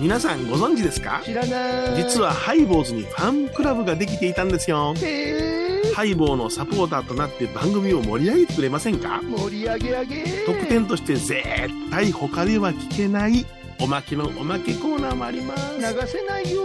[0.00, 1.20] 皆さんご存知ですか？
[1.24, 1.96] 知らない。
[1.96, 4.94] 実はハイボーズにファンクラブができていたんですよ。
[4.98, 5.51] へー
[5.94, 9.20] ハイボーのサポーターとなって番組を盛り上げてくれませんか？
[9.22, 10.24] 盛り上げ上げ。
[10.46, 11.42] 特典として絶
[11.90, 13.44] 対他では聞けない
[13.80, 15.78] おまけのおまけコーナーもあります。
[15.78, 16.62] 流せないよ。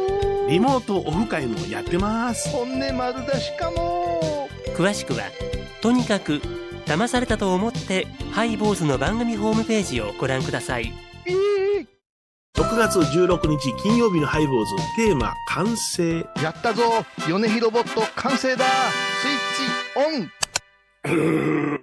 [0.48, 2.50] リモートオフ会もやってます。
[2.50, 4.50] 本音丸出しかも。
[4.76, 5.24] 詳しくは
[5.82, 6.42] とにかく
[6.86, 10.94] 騙されたと思ってハイボーズの番組ホームページをご覧ください。
[11.26, 11.88] えー
[12.56, 16.26] 6月16日金曜日のハイボーズテーマ完成。
[16.42, 16.84] やったぞ。
[17.28, 18.66] 米広ボット完成だ
[19.98, 20.32] オン。
[21.06, 21.78] うーん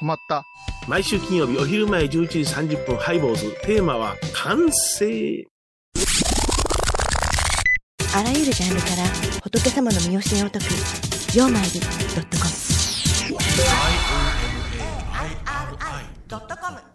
[0.00, 0.42] 止まった。
[0.88, 3.54] 毎週金曜日お昼前11時30分ハイボーズ。
[3.62, 5.46] テーマは完成。
[8.16, 9.04] あらゆるジャンルから
[9.44, 10.64] 仏様の身教えを解く
[11.38, 11.86] 「曜マイルド
[12.22, 12.50] ットコム」
[16.26, 16.89] ドットコム